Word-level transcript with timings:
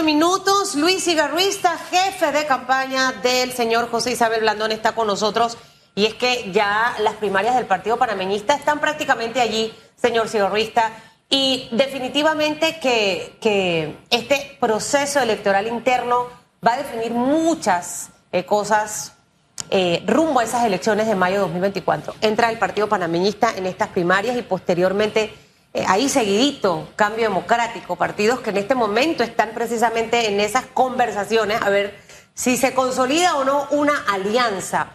38 0.00 0.04
minutos. 0.04 0.74
Luis 0.76 1.04
Cigarruista, 1.04 1.76
jefe 1.90 2.32
de 2.32 2.46
campaña 2.46 3.12
del 3.22 3.52
señor 3.52 3.90
José 3.90 4.12
Isabel 4.12 4.40
Blandón, 4.40 4.72
está 4.72 4.92
con 4.92 5.06
nosotros. 5.06 5.58
Y 5.94 6.06
es 6.06 6.14
que 6.14 6.50
ya 6.52 6.94
las 7.00 7.14
primarias 7.14 7.54
del 7.54 7.66
Partido 7.66 7.98
Panameñista 7.98 8.54
están 8.54 8.80
prácticamente 8.80 9.40
allí, 9.40 9.72
señor 9.96 10.28
Cigarruista. 10.28 10.90
Y 11.28 11.68
definitivamente 11.72 12.78
que, 12.80 13.36
que 13.40 13.98
este 14.10 14.56
proceso 14.58 15.20
electoral 15.20 15.66
interno 15.66 16.28
va 16.66 16.74
a 16.74 16.78
definir 16.78 17.12
muchas 17.12 18.10
eh, 18.32 18.44
cosas 18.44 19.12
eh, 19.70 20.02
rumbo 20.06 20.40
a 20.40 20.44
esas 20.44 20.64
elecciones 20.64 21.06
de 21.06 21.14
mayo 21.14 21.36
de 21.36 21.40
2024. 21.42 22.14
Entra 22.22 22.50
el 22.50 22.58
Partido 22.58 22.88
Panameñista 22.88 23.54
en 23.56 23.66
estas 23.66 23.88
primarias 23.88 24.36
y 24.36 24.42
posteriormente, 24.42 25.32
eh, 25.72 25.84
ahí 25.86 26.08
seguidito, 26.08 26.88
Cambio 26.96 27.28
Democrático, 27.28 27.96
partidos 27.96 28.40
que 28.40 28.50
en 28.50 28.56
este 28.56 28.74
momento 28.74 29.22
están 29.22 29.50
precisamente 29.54 30.28
en 30.28 30.40
esas 30.40 30.66
conversaciones, 30.66 31.62
a 31.62 31.70
ver 31.70 31.98
si 32.34 32.56
se 32.56 32.74
consolida 32.74 33.36
o 33.36 33.44
no 33.44 33.68
una 33.70 34.04
alianza. 34.08 34.92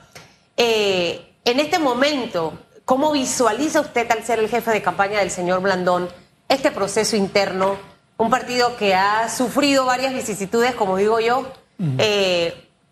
en 0.57 1.59
este 1.59 1.79
momento, 1.79 2.57
¿cómo 2.85 3.11
visualiza 3.11 3.81
usted 3.81 4.09
al 4.11 4.23
ser 4.23 4.39
el 4.39 4.49
jefe 4.49 4.71
de 4.71 4.81
campaña 4.81 5.19
del 5.19 5.31
señor 5.31 5.61
Blandón 5.61 6.09
este 6.49 6.71
proceso 6.71 7.15
interno? 7.15 7.77
Un 8.17 8.29
partido 8.29 8.77
que 8.77 8.95
ha 8.95 9.29
sufrido 9.29 9.85
varias 9.85 10.13
vicisitudes, 10.13 10.73
como 10.75 10.97
digo 10.97 11.19
yo, 11.19 11.51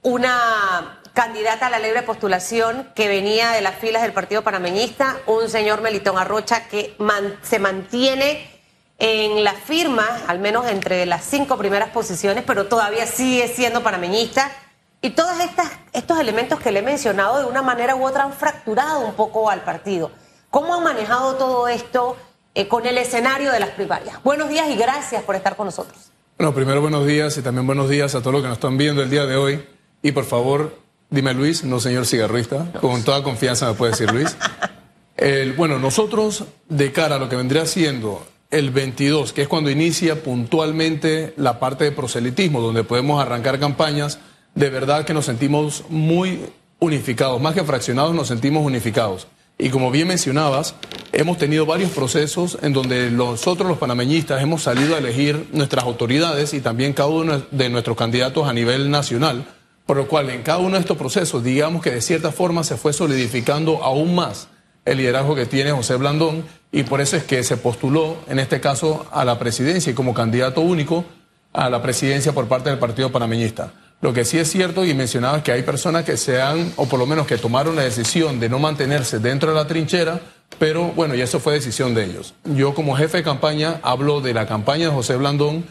una 0.04 1.00
candidata 1.14 1.68
a 1.68 1.70
la 1.70 1.80
libre 1.80 2.02
postulación 2.02 2.90
que 2.96 3.08
venía 3.08 3.52
de 3.52 3.62
las 3.62 3.76
filas 3.76 4.02
del 4.02 4.14
Partido 4.14 4.42
Panameñista, 4.42 5.18
un 5.28 5.48
señor 5.48 5.82
Melitón 5.82 6.18
Arrocha 6.18 6.68
que 6.68 6.96
se 7.44 7.60
mantiene 7.60 8.50
en 8.98 9.44
la 9.44 9.54
firma, 9.54 10.08
al 10.28 10.40
menos 10.40 10.68
entre 10.68 11.06
las 11.06 11.24
cinco 11.24 11.58
primeras 11.58 11.90
posiciones, 11.90 12.44
pero 12.46 12.68
todavía 12.68 13.06
sigue 13.06 13.48
siendo 13.48 13.84
panameñista. 13.84 14.52
Y 15.02 15.12
todos 15.12 15.36
estos 15.92 16.20
elementos 16.20 16.60
que 16.60 16.72
le 16.72 16.80
he 16.80 16.82
mencionado 16.84 17.40
de 17.40 17.46
una 17.46 17.62
manera 17.62 17.96
u 17.96 18.06
otra 18.06 18.24
han 18.24 18.34
fracturado 18.34 19.02
un 19.02 19.14
poco 19.14 19.50
al 19.50 19.62
partido. 19.64 20.12
¿Cómo 20.50 20.74
han 20.76 20.84
manejado 20.84 21.36
todo 21.36 21.68
esto 21.68 22.16
eh, 22.56 22.68
con 22.68 22.86
el 22.86 22.98
escenario 22.98 23.52
de 23.52 23.60
las 23.60 23.70
primarias? 23.72 24.24
Buenos 24.24 24.48
días 24.48 24.70
y 24.70 24.76
gracias 24.76 25.22
por 25.24 25.36
estar 25.36 25.58
con 25.58 25.66
nosotros. 25.66 26.12
Bueno, 26.38 26.54
primero 26.54 26.80
buenos 26.80 27.06
días 27.06 27.38
y 27.38 27.42
también 27.42 27.68
buenos 27.68 27.90
días 27.90 28.16
a 28.16 28.20
todos 28.20 28.34
los 28.34 28.42
que 28.42 28.48
nos 28.48 28.58
están 28.58 28.78
viendo 28.78 29.04
el 29.04 29.10
día 29.10 29.26
de 29.26 29.36
hoy. 29.36 29.68
Y 30.02 30.14
por 30.14 30.24
favor, 30.24 30.83
dime 31.14 31.34
Luis, 31.36 31.64
no 31.64 31.80
señor 31.80 32.08
cigarrista. 32.08 32.72
Con 32.82 33.04
toda 33.04 33.22
confianza 33.22 33.68
me 33.68 33.76
puede 33.76 33.92
decir 33.92 34.12
Luis. 34.12 34.36
bueno, 35.56 35.78
nosotros, 35.78 36.46
de 36.68 36.92
cara 36.92 37.16
a 37.16 37.20
lo 37.20 37.30
que 37.30 37.36
vendría 37.36 37.68
siendo 37.68 38.26
el 38.50 38.72
22, 38.72 39.32
que 39.32 39.44
es 39.44 39.48
cuando 39.48 39.70
inicia 39.70 40.24
puntualmente 40.24 41.34
la 41.38 41.60
parte 41.60 41.84
de 41.84 41.92
proselitismo, 41.92 42.62
donde 42.62 42.84
podemos 42.84 43.22
arrancar 43.22 43.60
campañas, 43.60 44.20
de 44.56 44.70
verdad 44.72 45.06
que 45.06 45.14
nos 45.14 45.26
sentimos 45.26 45.84
muy 45.90 46.40
unificados, 46.80 47.40
más 47.40 47.54
que 47.54 47.64
fraccionados, 47.64 48.16
nos 48.16 48.28
sentimos 48.28 48.66
unificados. 48.66 49.28
Y 49.60 49.70
como 49.70 49.92
bien 49.92 50.08
mencionabas, 50.08 50.74
hemos 51.12 51.38
tenido 51.38 51.68
varios 51.68 51.92
procesos 51.92 52.58
en 52.64 52.74
donde 52.74 53.12
nosotros 53.12 53.70
los 53.70 53.78
panameñistas 53.78 54.42
hemos 54.42 54.64
salido 54.64 54.96
a 54.96 54.98
elegir 54.98 55.48
nuestras 55.54 55.86
autoridades 55.86 56.56
y 56.56 56.60
también 56.60 56.94
cada 56.94 57.10
uno 57.10 57.44
de 57.52 57.70
nuestros 57.70 57.96
candidatos 57.96 58.48
a 58.48 58.54
nivel 58.54 58.90
nacional 58.90 59.46
por 59.86 59.98
lo 59.98 60.08
cual, 60.08 60.30
en 60.30 60.44
cada 60.44 60.60
uno 60.60 60.76
de 60.76 60.80
estos 60.80 60.98
procesos, 60.98 61.44
digamos 61.44 61.82
que 61.82 61.92
de 61.92 62.02
cierta 62.02 62.32
forma 62.32 62.64
se 62.64 62.78
fue 62.78 62.94
solidificando 62.94 63.84
aún 63.84 64.16
más 64.16 64.48
el 64.86 64.98
liderazgo 64.98 65.36
que 65.36 65.46
tiene 65.46 65.72
José 65.72 65.96
Blandón 65.96 66.44
y 66.72 66.84
por 66.84 67.02
eso 67.02 67.16
es 67.18 67.24
que 67.24 67.44
se 67.44 67.58
postuló, 67.58 68.18
en 68.28 68.40
este 68.40 68.60
caso, 68.60 69.06
a 69.12 69.26
la 69.26 69.40
presidencia 69.40 69.92
y 69.92 69.94
como 69.94 70.14
candidato 70.14 70.62
único 70.62 71.06
a 71.54 71.70
la 71.70 71.82
presidencia 71.82 72.34
por 72.34 72.48
parte 72.48 72.70
del 72.70 72.80
Partido 72.80 73.12
Panameñista. 73.12 73.72
Lo 74.02 74.12
que 74.12 74.26
sí 74.26 74.38
es 74.38 74.50
cierto 74.50 74.84
y 74.84 74.94
mencionaba 74.94 75.38
es 75.38 75.44
que 75.44 75.54
hay 75.54 75.64
personas 75.64 76.04
que 76.04 76.18
se 76.18 76.42
han, 76.42 76.74
o 76.76 76.88
por 76.88 77.00
lo 77.00 77.06
menos 77.06 77.26
que 77.26 77.38
tomaron 77.38 77.76
la 77.76 77.84
decisión 77.84 78.40
de 78.40 78.50
no 78.50 78.60
mantenerse 78.60 79.20
dentro 79.20 79.52
de 79.52 79.56
la 79.56 79.68
trinchera, 79.68 80.20
pero 80.60 80.88
bueno, 80.90 81.16
y 81.16 81.22
eso 81.22 81.40
fue 81.40 81.54
decisión 81.54 81.94
de 81.94 82.06
ellos. 82.06 82.34
Yo 82.44 82.74
como 82.74 82.98
jefe 82.98 83.18
de 83.18 83.24
campaña 83.24 83.80
hablo 83.82 84.20
de 84.20 84.34
la 84.34 84.46
campaña 84.46 84.88
de 84.88 84.94
José 84.94 85.16
Blandón 85.16 85.64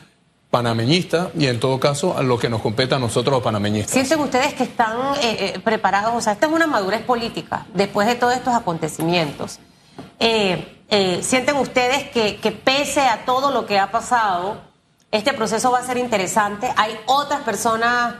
panameñista 0.52 1.30
y 1.34 1.46
en 1.46 1.58
todo 1.58 1.80
caso 1.80 2.14
a 2.14 2.22
lo 2.22 2.38
que 2.38 2.50
nos 2.50 2.60
compete 2.60 2.94
a 2.94 2.98
nosotros 2.98 3.36
los 3.36 3.42
panameñistas. 3.42 3.90
¿Sienten 3.90 4.20
ustedes 4.20 4.52
que 4.52 4.64
están 4.64 5.14
eh, 5.22 5.54
eh, 5.54 5.60
preparados? 5.64 6.14
O 6.14 6.20
sea, 6.20 6.34
esta 6.34 6.44
es 6.44 6.52
una 6.52 6.66
madurez 6.66 7.00
política 7.00 7.64
después 7.72 8.06
de 8.06 8.16
todos 8.16 8.34
estos 8.34 8.54
acontecimientos. 8.54 9.60
Eh, 10.20 10.78
¿Sienten 11.22 11.56
ustedes 11.56 12.10
que, 12.10 12.36
que 12.36 12.52
pese 12.52 13.00
a 13.00 13.24
todo 13.24 13.50
lo 13.50 13.64
que 13.64 13.78
ha 13.78 13.90
pasado, 13.90 14.60
este 15.10 15.32
proceso 15.32 15.70
va 15.70 15.78
a 15.78 15.86
ser 15.86 15.96
interesante? 15.96 16.70
¿Hay 16.76 16.98
otras 17.06 17.40
personas 17.40 18.16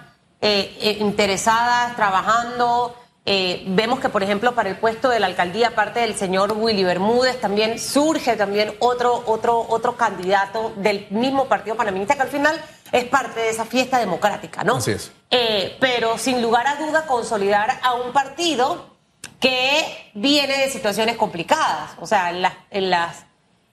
interesadas, 0.81 1.94
trabajando? 1.97 2.97
Eh, 3.25 3.62
vemos 3.69 4.00
que, 4.00 4.09
por 4.09 4.22
ejemplo, 4.25 4.55
para 4.55 4.69
el 4.69 4.77
puesto 4.77 5.09
de 5.09 5.21
la 5.21 5.27
alcaldía, 5.27 5.69
aparte 5.69 6.00
del 6.00 6.16
señor 6.16 6.55
Willy 6.56 6.83
Bermúdez, 6.83 7.41
también 7.41 7.78
surge 7.78 8.37
también 8.37 8.75
otro, 8.81 9.22
otro, 9.27 9.65
otro 9.69 9.97
candidato 9.97 10.72
del 10.77 11.06
mismo 11.10 11.47
partido 11.47 11.77
panameñista, 11.77 12.16
que 12.16 12.22
al 12.22 12.28
final 12.28 12.61
es 12.91 13.05
parte 13.05 13.41
de 13.41 13.50
esa 13.50 13.65
fiesta 13.65 13.99
democrática, 13.99 14.65
¿no? 14.65 14.77
Así 14.77 14.91
es. 14.91 15.12
Eh, 15.31 15.77
pero 15.78 16.19
sin 16.19 16.43
lugar 16.43 16.66
a 16.66 16.77
duda, 16.77 17.06
consolidar 17.06 17.78
a 17.82 17.94
un 17.94 18.12
partido 18.12 18.97
que 19.38 20.11
viene 20.15 20.59
de 20.59 20.69
situaciones 20.69 21.16
complicadas. 21.16 21.93
O 22.00 22.06
sea, 22.06 22.31
en 22.31 22.43
las, 22.43 22.55
en 22.71 22.91
las 22.91 23.25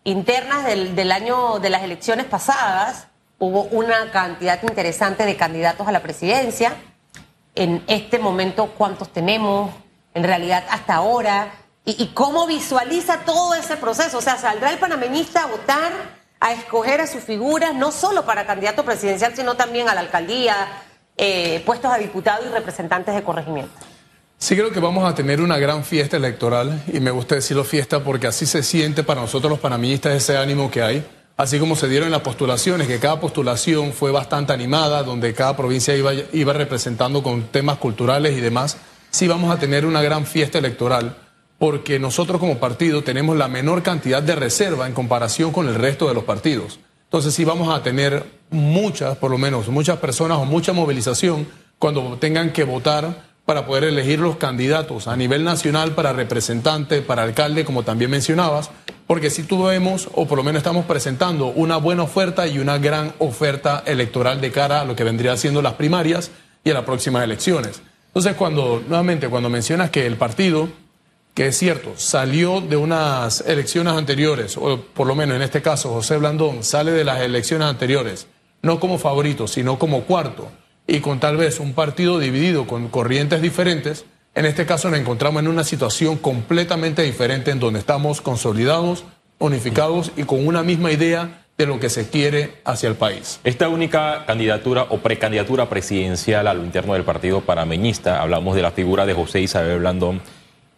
internas 0.03 0.63
del, 0.65 0.95
del 0.95 1.11
año 1.11 1.57
de 1.59 1.69
las 1.71 1.81
elecciones 1.81 2.25
pasadas 2.27 3.07
hubo 3.39 3.63
una 3.63 4.11
cantidad 4.11 4.61
interesante 4.61 5.25
de 5.25 5.35
candidatos 5.35 5.87
a 5.87 5.91
la 5.91 6.01
presidencia 6.01 6.75
en 7.55 7.83
este 7.87 8.19
momento 8.19 8.73
cuántos 8.77 9.11
tenemos, 9.11 9.71
en 10.13 10.23
realidad 10.23 10.63
hasta 10.69 10.95
ahora, 10.95 11.51
y, 11.85 12.07
cómo 12.13 12.45
visualiza 12.45 13.21
todo 13.25 13.55
ese 13.55 13.75
proceso. 13.75 14.19
O 14.19 14.21
sea, 14.21 14.37
saldrá 14.37 14.71
el 14.71 14.77
panameñista 14.77 15.43
a 15.43 15.47
votar, 15.47 15.91
a 16.39 16.53
escoger 16.53 17.01
a 17.01 17.07
sus 17.07 17.23
figuras, 17.23 17.73
no 17.73 17.91
solo 17.91 18.25
para 18.25 18.45
candidato 18.45 18.85
presidencial, 18.85 19.35
sino 19.35 19.55
también 19.55 19.89
a 19.89 19.95
la 19.95 20.01
alcaldía, 20.01 20.55
eh, 21.17 21.63
puestos 21.65 21.91
a 21.91 21.97
diputados 21.97 22.45
y 22.45 22.49
representantes 22.49 23.15
de 23.15 23.23
corregimiento. 23.23 23.73
Sí 24.37 24.55
creo 24.55 24.71
que 24.71 24.79
vamos 24.79 25.03
a 25.03 25.15
tener 25.15 25.41
una 25.41 25.57
gran 25.57 25.83
fiesta 25.83 26.17
electoral 26.17 26.81
y 26.93 26.99
me 26.99 27.11
gusta 27.11 27.35
decirlo 27.35 27.63
fiesta 27.63 28.03
porque 28.03 28.27
así 28.27 28.45
se 28.45 28.61
siente 28.61 29.03
para 29.03 29.21
nosotros 29.21 29.49
los 29.49 29.59
panameñistas 29.59 30.13
ese 30.13 30.37
ánimo 30.37 30.69
que 30.69 30.81
hay 30.81 31.05
así 31.39 31.57
como 31.57 31.77
se 31.77 31.87
dieron 31.87 32.11
las 32.11 32.19
postulaciones, 32.19 32.85
que 32.85 32.99
cada 32.99 33.21
postulación 33.21 33.93
fue 33.93 34.11
bastante 34.11 34.51
animada, 34.51 35.03
donde 35.03 35.33
cada 35.33 35.55
provincia 35.55 35.95
iba, 35.95 36.51
representando 36.51 37.23
con 37.23 37.43
temas 37.43 37.77
culturales 37.77 38.37
y 38.37 38.41
demás, 38.41 38.75
sí 39.09 39.25
vamos 39.25 39.49
a 39.49 39.57
tener 39.57 39.85
una 39.85 40.01
gran 40.01 40.25
fiesta 40.25 40.57
electoral, 40.57 41.15
porque 41.57 41.97
nosotros 41.97 42.41
como 42.41 42.57
partido 42.57 43.05
tenemos 43.05 43.37
la 43.37 43.47
menor 43.47 43.83
cantidad 43.83 44.21
de 44.21 44.35
reserva 44.35 44.85
en 44.85 44.93
comparación 44.93 45.53
con 45.53 45.69
el 45.69 45.75
resto 45.75 46.09
de 46.09 46.13
los 46.13 46.25
partidos. 46.25 46.81
Entonces 47.05 47.33
sí 47.33 47.45
vamos 47.45 47.73
a 47.73 47.81
tener 47.83 48.25
muchas, 48.49 49.15
por 49.15 49.31
lo 49.31 49.37
menos, 49.37 49.69
muchas 49.69 49.97
personas 49.99 50.39
o 50.39 50.45
mucha 50.45 50.73
movilización 50.73 51.47
cuando 51.79 52.17
tengan 52.19 52.51
que 52.51 52.65
votar 52.65 53.29
para 53.45 53.65
poder 53.65 53.85
elegir 53.85 54.19
los 54.19 54.35
candidatos 54.35 55.07
a 55.07 55.15
nivel 55.15 55.45
nacional 55.45 55.95
para 55.95 56.11
representante, 56.11 57.01
para 57.01 57.23
alcalde, 57.23 57.63
como 57.63 57.83
también 57.83 58.11
mencionabas, 58.11 58.71
porque 59.09 59.31
si 59.31 59.41
tuvimos, 59.41 60.07
o 60.13 60.27
por 60.27 60.37
lo 60.37 60.43
menos 60.43 60.59
estamos 60.59 60.85
presentando, 60.85 61.47
una 61.47 61.77
buena 61.77 62.03
oferta 62.03 62.45
y 62.45 62.59
una 62.59 62.77
gran 62.77 63.11
oferta 63.17 63.81
electoral 63.87 64.39
de 64.39 64.51
cara 64.51 64.81
a 64.81 64.85
lo 64.85 64.95
que 64.95 65.03
vendría 65.03 65.35
siendo 65.35 65.63
las 65.63 65.73
primarias 65.73 66.29
y 66.63 66.69
a 66.69 66.75
las 66.75 66.83
próximas 66.83 67.23
elecciones. 67.23 67.81
Entonces, 68.05 68.35
cuando, 68.35 68.83
nuevamente, 68.87 69.27
cuando 69.27 69.49
mencionas 69.49 69.89
que 69.89 70.05
el 70.05 70.15
partido, 70.15 70.69
que 71.33 71.47
es 71.47 71.57
cierto, 71.57 71.93
salió 71.95 72.61
de 72.61 72.77
unas 72.77 73.41
elecciones 73.47 73.93
anteriores, 73.93 74.55
o 74.57 74.79
por 74.79 75.07
lo 75.07 75.15
menos 75.15 75.37
en 75.37 75.41
este 75.41 75.63
caso 75.63 75.89
José 75.89 76.17
Blandón 76.17 76.63
sale 76.63 76.91
de 76.91 77.03
las 77.03 77.21
elecciones 77.21 77.67
anteriores, 77.67 78.27
no 78.61 78.79
como 78.79 78.99
favorito, 78.99 79.47
sino 79.47 79.79
como 79.79 80.03
cuarto, 80.03 80.51
y 80.85 80.99
con 80.99 81.19
tal 81.19 81.35
vez 81.35 81.59
un 81.59 81.73
partido 81.73 82.19
dividido 82.19 82.67
con 82.67 82.89
corrientes 82.89 83.41
diferentes, 83.41 84.05
en 84.35 84.45
este 84.45 84.65
caso 84.65 84.89
nos 84.89 84.99
encontramos 84.99 85.41
en 85.41 85.47
una 85.47 85.63
situación 85.63 86.17
completamente 86.17 87.01
diferente 87.01 87.51
en 87.51 87.59
donde 87.59 87.79
estamos 87.79 88.21
consolidados, 88.21 89.03
unificados 89.39 90.11
y 90.15 90.23
con 90.23 90.45
una 90.45 90.63
misma 90.63 90.91
idea 90.91 91.45
de 91.57 91.65
lo 91.65 91.79
que 91.79 91.89
se 91.89 92.09
quiere 92.09 92.53
hacia 92.63 92.87
el 92.87 92.95
país. 92.95 93.41
Esta 93.43 93.67
única 93.67 94.25
candidatura 94.25 94.83
o 94.89 94.99
precandidatura 94.99 95.67
presidencial 95.67 96.47
a 96.47 96.53
lo 96.53 96.63
interno 96.63 96.93
del 96.93 97.03
partido 97.03 97.41
panameñista, 97.41 98.21
hablamos 98.21 98.55
de 98.55 98.61
la 98.61 98.71
figura 98.71 99.05
de 99.05 99.13
José 99.13 99.41
Isabel 99.41 99.79
Blandón, 99.79 100.21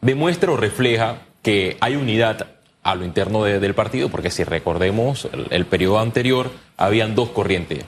demuestra 0.01 0.51
o 0.51 0.57
refleja 0.57 1.17
que 1.43 1.77
hay 1.81 1.95
unidad 1.95 2.47
a 2.81 2.95
lo 2.95 3.05
interno 3.05 3.43
del 3.43 3.75
partido, 3.75 4.09
porque 4.09 4.31
si 4.31 4.43
recordemos 4.43 5.29
el, 5.31 5.45
el 5.51 5.65
periodo 5.67 5.99
anterior, 5.99 6.49
habían 6.77 7.13
dos 7.13 7.29
corrientes, 7.29 7.85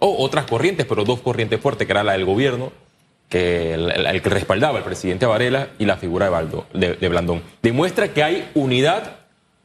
o 0.00 0.16
otras 0.24 0.46
corrientes, 0.46 0.84
pero 0.84 1.04
dos 1.04 1.20
corrientes 1.20 1.60
fuertes, 1.60 1.86
que 1.86 1.92
era 1.92 2.02
la 2.02 2.12
del 2.12 2.24
gobierno 2.24 2.72
que 3.32 3.72
el, 3.72 4.20
que 4.20 4.28
respaldaba 4.28 4.76
al 4.76 4.84
presidente 4.84 5.24
Varela 5.24 5.68
y 5.78 5.86
la 5.86 5.96
figura 5.96 6.30
de, 6.74 6.96
de, 6.96 7.08
Blandón. 7.08 7.40
¿Demuestra 7.62 8.08
que 8.08 8.22
hay 8.22 8.50
unidad 8.52 9.20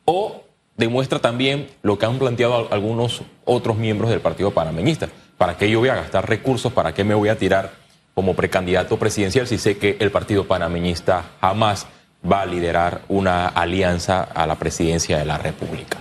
o 0.06 0.46
demuestra 0.78 1.20
también 1.20 1.68
lo 1.82 2.00
que 2.00 2.06
han 2.06 2.18
planteado 2.18 2.70
algunos 2.72 3.24
otros 3.44 3.76
miembros 3.76 4.10
del 4.10 4.22
Partido 4.22 4.52
Panameñista? 4.52 5.10
¿Para 5.38 5.58
qué 5.58 5.70
yo 5.70 5.80
voy 5.80 5.90
a 5.90 5.96
gastar 5.96 6.30
recursos? 6.30 6.72
¿Para 6.72 6.94
qué 6.94 7.04
me 7.04 7.14
voy 7.14 7.28
a 7.28 7.38
tirar 7.38 7.74
como 8.14 8.36
precandidato 8.36 8.98
presidencial 8.98 9.48
si 9.48 9.58
sé 9.58 9.78
que 9.78 9.98
el 10.00 10.12
partido 10.12 10.48
panameñista 10.48 11.26
jamás 11.42 11.88
va 12.24 12.44
a 12.44 12.46
liderar 12.46 13.02
una 13.10 13.48
alianza 13.48 14.24
a 14.24 14.48
la 14.48 14.56
presidencia 14.56 15.18
de 15.18 15.26
la 15.26 15.38
República? 15.38 15.98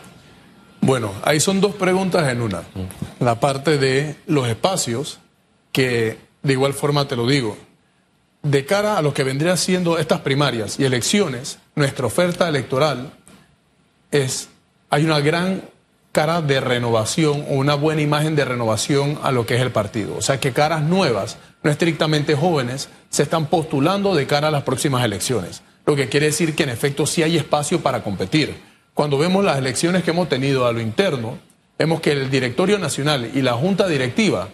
Bueno, 0.83 1.11
ahí 1.25 1.41
son 1.41 1.61
dos 1.61 1.75
preguntas 1.75 2.29
en 2.29 2.43
una. 2.43 2.63
La 3.19 3.41
parte 3.41 3.77
de 3.77 4.15
los 4.29 4.47
espacios, 4.47 5.19
que 5.73 6.25
de 6.46 6.52
igual 6.52 6.75
forma 6.75 7.08
te 7.08 7.16
lo 7.16 7.26
digo, 7.26 7.56
de 8.43 8.64
cara 8.64 8.96
a 8.96 9.02
lo 9.02 9.12
que 9.12 9.25
vendría 9.25 9.56
siendo 9.56 9.98
estas 9.98 10.20
primarias 10.20 10.78
y 10.78 10.84
elecciones, 10.84 11.58
nuestra 11.75 12.06
oferta 12.06 12.48
electoral 12.48 13.12
es, 14.12 14.48
hay 14.88 15.04
una 15.04 15.19
gran 15.20 15.62
cara 16.12 16.40
de 16.40 16.60
renovación 16.60 17.44
o 17.50 17.54
una 17.54 17.75
buena 17.75 18.00
imagen 18.00 18.37
de 18.37 18.44
renovación 18.44 19.19
a 19.22 19.32
lo 19.32 19.44
que 19.44 19.56
es 19.56 19.60
el 19.60 19.72
partido. 19.72 20.16
O 20.16 20.22
sea 20.22 20.38
que 20.38 20.52
caras 20.52 20.82
nuevas, 20.82 21.37
no 21.62 21.70
estrictamente 21.70 22.37
jóvenes, 22.37 22.88
se 23.10 23.25
están 23.25 23.46
postulando 23.46 24.14
de 24.14 24.26
cara 24.26 24.48
a 24.48 24.52
las 24.52 24.62
próximas 24.62 25.04
elecciones. 25.04 25.62
Lo 25.84 25.96
que 25.96 26.08
quiere 26.08 26.26
decir 26.26 26.54
que 26.54 26.62
en 26.62 26.70
efecto 26.70 27.06
sí 27.06 27.22
hay 27.22 27.37
espacio 27.37 27.81
para 27.81 28.02
competir. 28.02 28.54
Cuando 28.94 29.19
vemos 29.19 29.44
las 29.44 29.58
elecciones 29.58 30.04
que 30.04 30.12
hemos 30.12 30.28
tenido 30.28 30.66
a 30.66 30.72
lo 30.72 30.81
interno, 30.81 31.38
vemos 31.78 32.00
que 32.00 32.12
el 32.12 32.31
directorio 32.31 32.78
nacional 32.78 33.31
y 33.34 33.43
la 33.43 33.54
junta 33.54 33.88
directiva, 33.88 34.48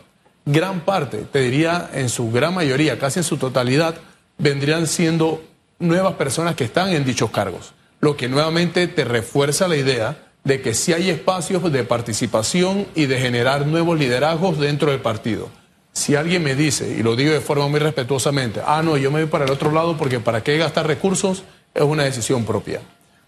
gran 0.44 0.80
parte, 0.80 1.18
te 1.30 1.40
diría 1.40 1.90
en 1.92 2.08
su 2.08 2.30
gran 2.30 2.54
mayoría, 2.54 2.98
casi 2.98 3.20
en 3.20 3.24
su 3.24 3.36
totalidad, 3.36 3.94
vendrían 4.38 4.86
siendo 4.86 5.42
nuevas 5.78 6.14
personas 6.14 6.54
que 6.54 6.64
están 6.64 6.90
en 6.90 7.04
dichos 7.04 7.30
cargos. 7.30 7.74
Lo 8.00 8.16
que 8.16 8.28
nuevamente 8.28 8.88
te 8.88 9.04
refuerza 9.04 9.68
la 9.68 9.76
idea 9.76 10.16
de 10.44 10.60
que 10.60 10.74
sí 10.74 10.92
hay 10.92 11.10
espacios 11.10 11.70
de 11.70 11.84
participación 11.84 12.86
y 12.94 13.06
de 13.06 13.20
generar 13.20 13.66
nuevos 13.66 13.98
liderazgos 13.98 14.58
dentro 14.58 14.90
del 14.90 15.00
partido. 15.00 15.48
Si 15.92 16.16
alguien 16.16 16.42
me 16.42 16.54
dice, 16.54 16.88
y 16.98 17.02
lo 17.02 17.16
digo 17.16 17.32
de 17.32 17.40
forma 17.40 17.68
muy 17.68 17.78
respetuosamente, 17.78 18.60
ah, 18.66 18.82
no, 18.82 18.96
yo 18.96 19.10
me 19.10 19.20
voy 19.20 19.30
para 19.30 19.44
el 19.44 19.50
otro 19.50 19.70
lado 19.70 19.96
porque 19.96 20.20
para 20.20 20.42
qué 20.42 20.56
gastar 20.56 20.86
recursos 20.86 21.44
es 21.74 21.82
una 21.82 22.04
decisión 22.04 22.44
propia. 22.44 22.80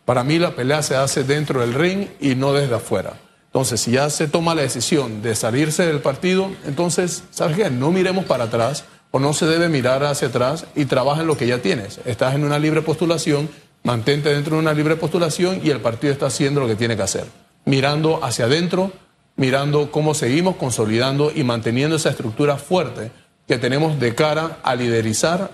Para 0.05 0.25
mí 0.25 0.39
la 0.39 0.55
pelea 0.55 0.83
se 0.83 0.97
hace 0.97 1.25
dentro 1.25 1.61
del 1.61 1.75
ring 1.75 2.09
y 2.21 2.35
no 2.35 2.53
desde 2.53 2.75
afuera. 2.75 3.15
Entonces, 3.55 3.83
si 3.83 3.93
ya 3.93 4.11
se 4.11 4.27
toma 4.27 4.53
la 4.57 4.63
decisión 4.63 5.23
de 5.23 5.37
salirse 5.37 5.87
del 5.87 6.01
partido, 6.01 6.51
entonces, 6.67 7.23
¿sabes 7.31 7.57
qué? 7.57 7.71
No 7.71 7.93
miremos 7.93 8.25
para 8.25 8.45
atrás 8.45 8.85
o 9.13 9.21
no 9.21 9.33
se 9.33 9.47
debe 9.47 9.69
mirar 9.69 10.03
hacia 10.03 10.27
atrás 10.27 10.67
y 10.75 10.87
trabaja 10.87 11.21
en 11.21 11.29
lo 11.29 11.37
que 11.37 11.47
ya 11.47 11.59
tienes. 11.59 12.01
Estás 12.05 12.35
en 12.35 12.43
una 12.43 12.59
libre 12.59 12.83
postulación 12.83 13.49
mantente 13.85 14.31
dentro 14.31 14.57
de 14.57 14.63
una 14.63 14.73
libre 14.73 14.97
postulación 14.97 15.61
y 15.63 15.71
el 15.71 15.81
partido 15.81 16.13
está 16.13 16.27
haciendo 16.27 16.61
lo 16.61 16.67
que 16.67 16.75
tiene 16.75 16.97
que 16.97 17.05
hacer, 17.05 17.27
mirando 17.65 18.25
hacia 18.25 18.47
adentro, 18.47 18.91
mirando 19.37 19.93
cómo 19.93 20.15
seguimos 20.15 20.57
consolidando 20.57 21.31
y 21.33 21.45
manteniendo 21.45 21.95
esa 21.95 22.11
estructura 22.11 22.57
fuerte 22.57 23.13
que 23.47 23.57
tenemos 23.57 24.01
de 24.01 24.17
cara 24.17 24.59
a 24.65 24.75
liderizar 24.75 25.53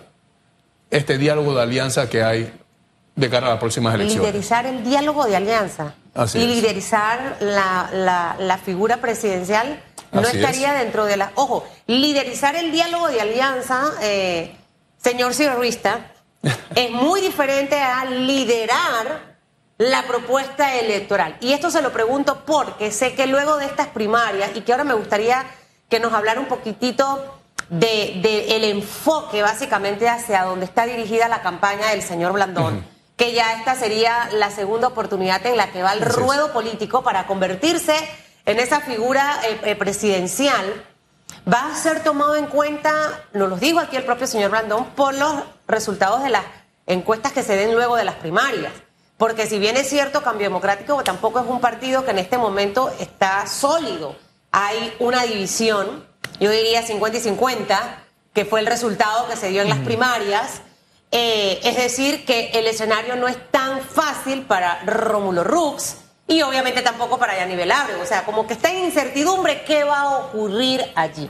este 0.89 1.19
diálogo 1.19 1.55
de 1.55 1.61
alianza 1.61 2.09
que 2.09 2.23
hay 2.23 2.51
de 3.15 3.29
cara 3.29 3.49
a 3.49 3.51
las 3.51 3.59
próximas 3.59 3.95
elecciones. 3.95 4.27
Liderizar 4.27 4.65
el 4.65 4.85
diálogo 4.85 5.27
de 5.27 5.37
alianza 5.37 5.97
y 6.35 6.47
liderizar 6.47 7.37
la, 7.41 8.61
figura 8.65 8.99
presidencial 8.99 9.83
no 10.13 10.23
estaría 10.23 10.73
dentro 10.73 11.05
de 11.05 11.17
la... 11.17 11.33
Ojo, 11.37 11.65
liderizar 11.87 12.57
el 12.57 12.73
diálogo 12.73 13.09
de 13.09 13.21
alianza, 13.21 13.93
eh, 14.03 14.57
señor 14.99 15.35
cigarrista, 15.35 16.13
es 16.75 16.91
muy 16.91 17.21
diferente 17.21 17.81
a 17.81 18.05
liderar 18.05 19.31
la 19.79 20.03
propuesta 20.03 20.75
electoral. 20.77 21.37
Y 21.41 21.53
esto 21.53 21.71
se 21.71 21.81
lo 21.81 21.93
pregunto 21.93 22.43
porque 22.45 22.91
sé 22.91 23.15
que 23.15 23.27
luego 23.27 23.57
de 23.57 23.67
estas 23.67 23.89
primarias, 23.89 24.51
y 24.55 24.61
que 24.61 24.73
ahora 24.73 24.85
me 24.85 24.95
gustaría 24.95 25.47
que 25.89 26.01
nos 26.01 26.13
hablara 26.13 26.41
un 26.41 26.47
poquitito 26.47 27.41
del 27.71 28.21
de, 28.21 28.57
el 28.57 28.65
enfoque 28.65 29.43
básicamente 29.43 30.09
hacia 30.09 30.43
donde 30.43 30.67
está 30.67 30.87
dirigida 30.87 31.29
la 31.29 31.41
campaña 31.41 31.89
del 31.91 32.03
señor 32.03 32.33
Blandón, 32.33 32.85
que 33.21 33.35
ya 33.35 33.53
esta 33.53 33.75
sería 33.75 34.31
la 34.33 34.51
segunda 34.51 34.89
oportunidad 34.89 35.45
en 35.45 35.59
la 35.59 35.71
que 35.71 35.83
va 35.83 35.93
el 35.93 36.01
ruedo 36.01 36.55
político 36.55 37.03
para 37.03 37.27
convertirse 37.27 37.95
en 38.47 38.59
esa 38.59 38.81
figura 38.81 39.39
eh, 39.47 39.61
eh, 39.63 39.77
presidencial 39.77 40.87
va 41.47 41.67
a 41.71 41.77
ser 41.77 42.03
tomado 42.03 42.37
en 42.37 42.47
cuenta, 42.47 42.93
nos 43.35 43.51
lo 43.51 43.57
dijo 43.59 43.79
aquí 43.79 43.97
el 43.97 44.05
propio 44.05 44.27
señor 44.27 44.53
Blandón, 44.53 44.87
por 44.93 45.15
los 45.15 45.35
resultados 45.69 46.23
de 46.23 46.31
las 46.31 46.45
encuestas 46.87 47.33
que 47.33 47.43
se 47.43 47.57
den 47.57 47.75
luego 47.75 47.95
de 47.97 48.05
las 48.05 48.15
primarias. 48.15 48.73
Porque 49.19 49.47
si 49.47 49.59
bien 49.59 49.77
es 49.77 49.91
cierto, 49.91 50.23
Cambio 50.23 50.47
Democrático 50.47 51.05
tampoco 51.05 51.41
es 51.41 51.47
un 51.47 51.61
partido 51.61 52.07
que 52.07 52.13
en 52.13 52.21
este 52.21 52.39
momento 52.39 52.91
está 53.01 53.47
sólido. 53.47 54.17
Hay 54.51 54.95
una 54.99 55.25
división, 55.25 56.07
yo 56.41 56.51
diría 56.51 56.81
50 56.81 57.19
y 57.19 57.21
50, 57.21 58.05
que 58.33 58.47
fue 58.47 58.61
el 58.61 58.67
resultado 58.67 59.29
que 59.29 59.37
se 59.37 59.51
dio 59.51 59.61
en 59.61 59.69
las 59.69 59.81
primarias. 59.81 60.63
Eh, 61.13 61.61
es 61.65 61.77
decir, 61.77 62.25
que 62.25 62.51
el 62.55 62.67
escenario 62.67 63.17
no 63.17 63.27
es 63.27 63.51
tan 63.51 63.81
fácil 63.81 64.43
para 64.43 64.81
Rómulo 64.85 65.43
Rux 65.43 65.97
y 66.29 66.43
obviamente 66.43 66.83
tampoco 66.83 67.19
para 67.19 67.37
Yanivel 67.37 67.73
Abreu. 67.73 68.01
O 68.01 68.07
sea, 68.07 68.25
como 68.25 68.47
que 68.47 68.53
está 68.53 68.71
en 68.71 68.85
incertidumbre 68.85 69.65
qué 69.65 69.83
va 69.83 70.01
a 70.01 70.19
ocurrir 70.19 70.85
allí. 70.95 71.29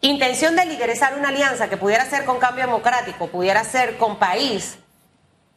Intención 0.00 0.56
de 0.56 0.64
liderizar 0.64 1.18
una 1.18 1.28
alianza 1.28 1.68
que 1.68 1.76
pudiera 1.76 2.08
ser 2.08 2.24
con 2.24 2.38
Cambio 2.38 2.64
Democrático, 2.64 3.26
pudiera 3.28 3.64
ser 3.64 3.98
con 3.98 4.18
País. 4.18 4.78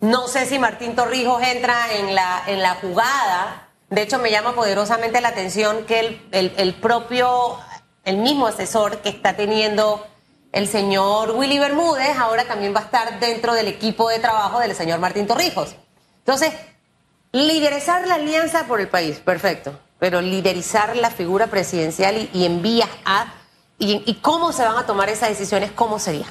No 0.01 0.27
sé 0.27 0.45
si 0.45 0.59
Martín 0.59 0.95
Torrijos 0.95 1.41
entra 1.44 1.94
en 1.94 2.15
la, 2.15 2.44
en 2.47 2.62
la 2.62 2.75
jugada. 2.75 3.69
De 3.89 4.01
hecho, 4.01 4.18
me 4.19 4.31
llama 4.31 4.53
poderosamente 4.53 5.21
la 5.21 5.30
atención 5.30 5.86
que 5.86 6.00
el, 6.31 6.53
el 6.57 6.74
propio, 6.75 7.57
el 8.03 8.18
mismo 8.18 8.47
asesor 8.47 8.97
que 8.97 9.09
está 9.09 9.36
teniendo 9.36 10.06
el 10.51 10.68
señor 10.68 11.31
Willy 11.31 11.60
Bermúdez 11.60 12.18
ahora 12.18 12.46
también 12.46 12.74
va 12.74 12.80
a 12.80 12.84
estar 12.84 13.19
dentro 13.19 13.54
del 13.54 13.68
equipo 13.68 14.10
de 14.10 14.19
trabajo 14.19 14.60
del 14.60 14.75
señor 14.75 15.00
Martín 15.00 15.28
Torrijos. 15.28 15.75
Entonces, 16.19 16.54
Liderizar 17.31 18.07
la 18.07 18.16
alianza 18.16 18.66
por 18.66 18.81
el 18.81 18.88
país, 18.88 19.18
perfecto. 19.18 19.78
Pero 20.00 20.22
liderizar 20.22 20.96
la 20.96 21.12
figura 21.12 21.48
presidencial 21.48 22.30
y, 22.34 22.46
en 22.46 22.62
vías 22.62 22.90
a. 23.06 23.34
Y, 23.78 24.16
cómo 24.16 24.51
se 24.51 24.63
van 24.63 24.78
a 24.78 24.86
tomar 24.86 25.10
esas 25.10 25.30
decisiones, 25.30 25.72
¿cómo 25.72 26.00
sería? 26.00 26.25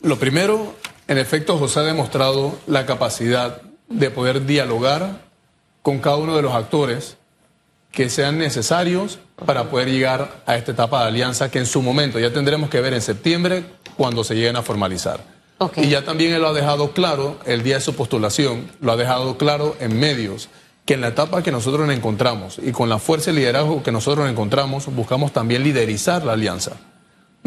Lo 0.00 0.18
primero, 0.18 0.74
en 1.08 1.18
efecto, 1.18 1.58
José 1.58 1.80
ha 1.80 1.82
demostrado 1.82 2.58
la 2.66 2.86
capacidad 2.86 3.60
de 3.88 4.10
poder 4.10 4.46
dialogar 4.46 5.22
con 5.82 5.98
cada 5.98 6.16
uno 6.16 6.36
de 6.36 6.42
los 6.42 6.54
actores 6.54 7.16
que 7.92 8.08
sean 8.08 8.38
necesarios 8.38 9.18
para 9.46 9.70
poder 9.70 9.90
llegar 9.90 10.42
a 10.46 10.56
esta 10.56 10.72
etapa 10.72 11.02
de 11.02 11.08
alianza 11.08 11.50
que 11.50 11.58
en 11.58 11.66
su 11.66 11.82
momento 11.82 12.18
ya 12.18 12.32
tendremos 12.32 12.70
que 12.70 12.80
ver 12.80 12.94
en 12.94 13.00
septiembre 13.00 13.64
cuando 13.96 14.22
se 14.24 14.34
lleguen 14.34 14.56
a 14.56 14.62
formalizar. 14.62 15.20
Y 15.76 15.88
ya 15.88 16.04
también 16.04 16.32
él 16.32 16.40
lo 16.40 16.48
ha 16.48 16.52
dejado 16.54 16.92
claro 16.92 17.38
el 17.44 17.62
día 17.62 17.74
de 17.74 17.80
su 17.82 17.94
postulación, 17.94 18.70
lo 18.80 18.92
ha 18.92 18.96
dejado 18.96 19.36
claro 19.36 19.76
en 19.78 19.98
medios, 19.98 20.48
que 20.86 20.94
en 20.94 21.02
la 21.02 21.08
etapa 21.08 21.42
que 21.42 21.52
nosotros 21.52 21.86
nos 21.86 21.94
encontramos 21.94 22.58
y 22.62 22.72
con 22.72 22.88
la 22.88 22.98
fuerza 22.98 23.30
y 23.30 23.34
liderazgo 23.34 23.82
que 23.82 23.92
nosotros 23.92 24.24
nos 24.24 24.32
encontramos, 24.32 24.86
buscamos 24.86 25.32
también 25.32 25.62
liderizar 25.62 26.24
la 26.24 26.32
alianza. 26.32 26.72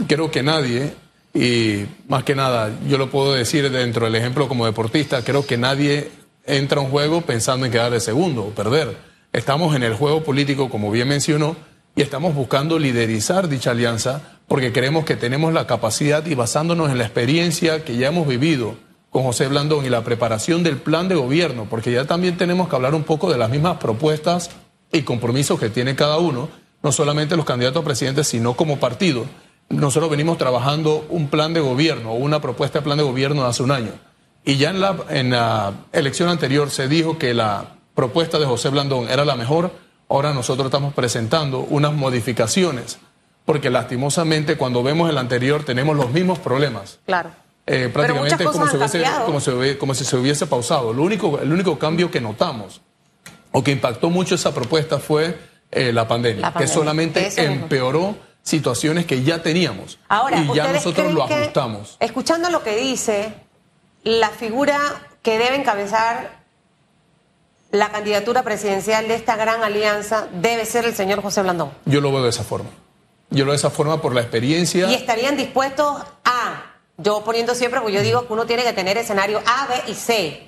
Creo 0.07 0.29
que 0.29 0.43
nadie, 0.43 0.93
y 1.33 1.85
más 2.07 2.23
que 2.23 2.35
nada, 2.35 2.71
yo 2.87 2.99
lo 2.99 3.09
puedo 3.09 3.33
decir 3.33 3.71
dentro 3.71 4.05
del 4.05 4.15
ejemplo 4.15 4.47
como 4.47 4.65
deportista, 4.65 5.23
creo 5.23 5.45
que 5.45 5.57
nadie 5.57 6.11
entra 6.45 6.79
a 6.79 6.83
un 6.83 6.91
juego 6.91 7.21
pensando 7.21 7.65
en 7.65 7.71
quedar 7.71 7.91
de 7.91 7.99
segundo 7.99 8.43
o 8.43 8.49
perder. 8.51 8.95
Estamos 9.33 9.75
en 9.75 9.81
el 9.81 9.95
juego 9.95 10.23
político, 10.23 10.69
como 10.69 10.91
bien 10.91 11.07
mencionó, 11.07 11.55
y 11.95 12.03
estamos 12.03 12.35
buscando 12.35 12.77
liderizar 12.77 13.49
dicha 13.49 13.71
alianza 13.71 14.21
porque 14.47 14.71
creemos 14.71 15.05
que 15.05 15.15
tenemos 15.15 15.53
la 15.53 15.65
capacidad 15.65 16.23
y 16.27 16.35
basándonos 16.35 16.91
en 16.91 16.99
la 16.99 17.05
experiencia 17.05 17.83
que 17.83 17.97
ya 17.97 18.09
hemos 18.09 18.27
vivido 18.27 18.75
con 19.09 19.23
José 19.23 19.47
Blandón 19.47 19.87
y 19.87 19.89
la 19.89 20.03
preparación 20.03 20.61
del 20.61 20.77
plan 20.77 21.07
de 21.07 21.15
gobierno, 21.15 21.65
porque 21.67 21.91
ya 21.91 22.05
también 22.05 22.37
tenemos 22.37 22.69
que 22.69 22.75
hablar 22.75 22.93
un 22.93 23.01
poco 23.01 23.31
de 23.31 23.39
las 23.39 23.49
mismas 23.49 23.77
propuestas 23.77 24.51
y 24.91 25.01
compromisos 25.01 25.59
que 25.59 25.69
tiene 25.69 25.95
cada 25.95 26.19
uno, 26.19 26.49
no 26.83 26.91
solamente 26.91 27.35
los 27.35 27.45
candidatos 27.45 27.81
a 27.81 27.85
presidente, 27.85 28.23
sino 28.23 28.55
como 28.55 28.79
partido. 28.79 29.25
Nosotros 29.67 30.11
venimos 30.11 30.37
trabajando 30.37 31.07
un 31.09 31.27
plan 31.29 31.55
de 31.55 31.59
gobierno 31.59 32.11
o 32.11 32.15
una 32.17 32.39
propuesta 32.39 32.79
de 32.79 32.83
plan 32.83 32.99
de 32.99 33.03
gobierno 33.03 33.45
hace 33.45 33.63
un 33.63 33.71
año. 33.71 33.93
Y 34.45 34.57
ya 34.57 34.69
en 34.69 34.79
la, 34.79 34.95
en 35.09 35.31
la 35.31 35.73
elección 35.91 36.29
anterior 36.29 36.69
se 36.69 36.87
dijo 36.87 37.17
que 37.17 37.33
la 37.33 37.77
propuesta 37.95 38.39
de 38.39 38.45
José 38.45 38.69
Blandón 38.69 39.09
era 39.09 39.25
la 39.25 39.35
mejor 39.35 39.71
Ahora 40.13 40.31
nosotros 40.31 40.67
estamos 40.67 40.93
presentando 40.93 41.61
unas 41.61 41.91
modificaciones, 41.91 42.99
porque 43.45 43.71
lastimosamente 43.71 44.57
cuando 44.57 44.83
vemos 44.83 45.09
el 45.09 45.17
anterior 45.17 45.63
tenemos 45.63 45.95
los 45.95 46.11
mismos 46.11 46.37
problemas. 46.37 46.99
Claro. 47.07 47.31
Eh, 47.65 47.89
prácticamente 47.91 48.43
como, 48.43 48.67
si 48.67 48.77
hubiese, 48.77 49.77
como, 49.79 49.95
si 49.95 50.05
se 50.05 50.15
hubiese 50.15 50.45
pausado. 50.45 50.93
Lo 50.93 51.01
único, 51.01 51.39
el 51.39 51.51
único 51.51 51.79
cambio 51.79 52.11
que 52.11 52.21
notamos 52.21 52.81
o 53.51 53.63
que 53.63 53.71
impactó 53.71 54.11
mucho 54.11 54.35
esa 54.35 54.53
propuesta 54.53 54.99
fue 54.99 55.35
eh, 55.71 55.91
la, 55.91 56.07
pandemia, 56.07 56.53
que 56.55 56.67
solamente 56.67 57.31
empeoró 57.37 58.15
situaciones 58.43 59.07
que 59.07 59.23
ya 59.23 59.41
teníamos. 59.41 59.97
Ahora, 60.09 60.41
y 60.41 60.53
ya 60.53 60.71
nosotros 60.71 61.11
lo 61.11 61.23
ajustamos. 61.23 61.97
escuchando 61.99 62.51
lo 62.51 62.61
que 62.61 62.75
dice, 62.75 63.33
la 64.03 64.29
figura 64.29 64.77
que 65.23 65.39
debe 65.39 65.55
encabezar 65.55 66.42
la 67.73 67.89
candidatura 67.89 68.43
presidencial 68.43 69.07
de 69.07 69.15
esta 69.15 69.35
gran 69.35 69.63
alianza 69.63 70.27
debe 70.31 70.63
ser 70.63 70.85
el 70.85 70.93
señor 70.93 71.23
José 71.23 71.41
Blandón. 71.41 71.71
Yo 71.85 72.01
lo 72.01 72.11
veo 72.11 72.21
de 72.21 72.29
esa 72.29 72.43
forma. 72.43 72.69
Yo 73.31 73.45
lo 73.45 73.51
de 73.51 73.57
esa 73.57 73.71
forma 73.71 73.99
por 73.99 74.13
la 74.13 74.21
experiencia. 74.21 74.91
Y 74.91 74.93
estarían 74.93 75.35
dispuestos 75.35 76.03
a, 76.23 76.75
yo 76.97 77.23
poniendo 77.23 77.55
siempre, 77.55 77.79
porque 77.79 77.95
yo 77.95 78.03
digo 78.03 78.27
que 78.27 78.33
uno 78.33 78.45
tiene 78.45 78.63
que 78.63 78.73
tener 78.73 78.99
escenario 78.99 79.41
A, 79.47 79.65
B 79.65 79.91
y 79.91 79.95
C. 79.95 80.43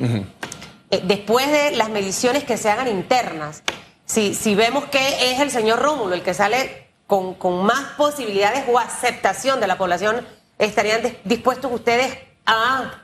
Eh, 0.91 1.01
después 1.03 1.51
de 1.51 1.72
las 1.72 1.89
mediciones 1.89 2.44
que 2.44 2.58
se 2.58 2.70
hagan 2.70 2.88
internas, 2.88 3.63
si, 4.05 4.36
si 4.36 4.53
vemos 4.53 4.86
que 4.86 5.32
es 5.32 5.39
el 5.39 5.50
señor 5.50 5.82
Rómulo 5.82 6.13
el 6.13 6.22
que 6.22 6.36
sale 6.36 6.89
con, 7.08 7.34
con 7.34 7.65
más 7.65 7.94
posibilidades 7.98 8.65
o 8.72 8.77
aceptación 8.77 9.60
de 9.60 9.65
la 9.65 9.79
población, 9.79 10.24
¿estarían 10.60 11.01
dispuestos 11.24 11.72
ustedes 11.72 12.15
a 12.46 13.01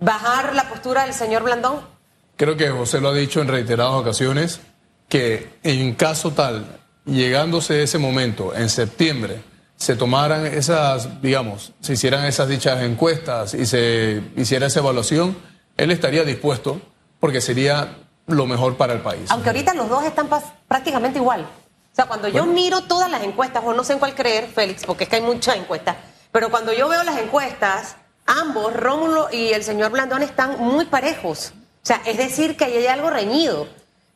bajar 0.00 0.54
la 0.54 0.70
postura 0.70 1.04
del 1.04 1.12
señor 1.12 1.42
Blandón? 1.42 1.91
Creo 2.36 2.56
que 2.56 2.68
José 2.70 3.00
lo 3.00 3.10
ha 3.10 3.14
dicho 3.14 3.40
en 3.40 3.48
reiteradas 3.48 3.94
ocasiones, 3.94 4.60
que 5.08 5.58
en 5.62 5.94
caso 5.94 6.32
tal, 6.32 6.80
llegándose 7.04 7.82
ese 7.82 7.98
momento, 7.98 8.54
en 8.54 8.68
septiembre, 8.68 9.42
se 9.76 9.96
tomaran 9.96 10.46
esas, 10.46 11.20
digamos, 11.20 11.72
se 11.80 11.94
hicieran 11.94 12.24
esas 12.24 12.48
dichas 12.48 12.82
encuestas 12.82 13.52
y 13.54 13.66
se 13.66 14.22
hiciera 14.36 14.66
esa 14.66 14.80
evaluación, 14.80 15.36
él 15.76 15.90
estaría 15.90 16.24
dispuesto 16.24 16.80
porque 17.18 17.40
sería 17.40 17.96
lo 18.26 18.46
mejor 18.46 18.76
para 18.76 18.92
el 18.92 19.00
país. 19.00 19.30
Aunque 19.30 19.48
ahorita 19.48 19.74
los 19.74 19.88
dos 19.88 20.04
están 20.04 20.28
prácticamente 20.68 21.18
igual. 21.18 21.42
O 21.42 21.94
sea, 21.94 22.06
cuando 22.06 22.28
yo 22.28 22.46
miro 22.46 22.82
todas 22.82 23.10
las 23.10 23.22
encuestas, 23.22 23.62
o 23.66 23.74
no 23.74 23.84
sé 23.84 23.94
en 23.94 23.98
cuál 23.98 24.14
creer, 24.14 24.46
Félix, 24.46 24.84
porque 24.86 25.04
es 25.04 25.10
que 25.10 25.16
hay 25.16 25.22
muchas 25.22 25.56
encuestas, 25.56 25.96
pero 26.30 26.50
cuando 26.50 26.72
yo 26.72 26.88
veo 26.88 27.02
las 27.02 27.18
encuestas, 27.18 27.96
ambos, 28.24 28.72
Rómulo 28.72 29.28
y 29.30 29.48
el 29.52 29.62
señor 29.62 29.90
Blandón, 29.90 30.22
están 30.22 30.58
muy 30.58 30.86
parejos. 30.86 31.52
O 31.82 31.86
sea, 31.86 32.00
es 32.06 32.16
decir, 32.16 32.56
que 32.56 32.64
ahí 32.64 32.76
hay 32.76 32.86
algo 32.86 33.10
reñido. 33.10 33.66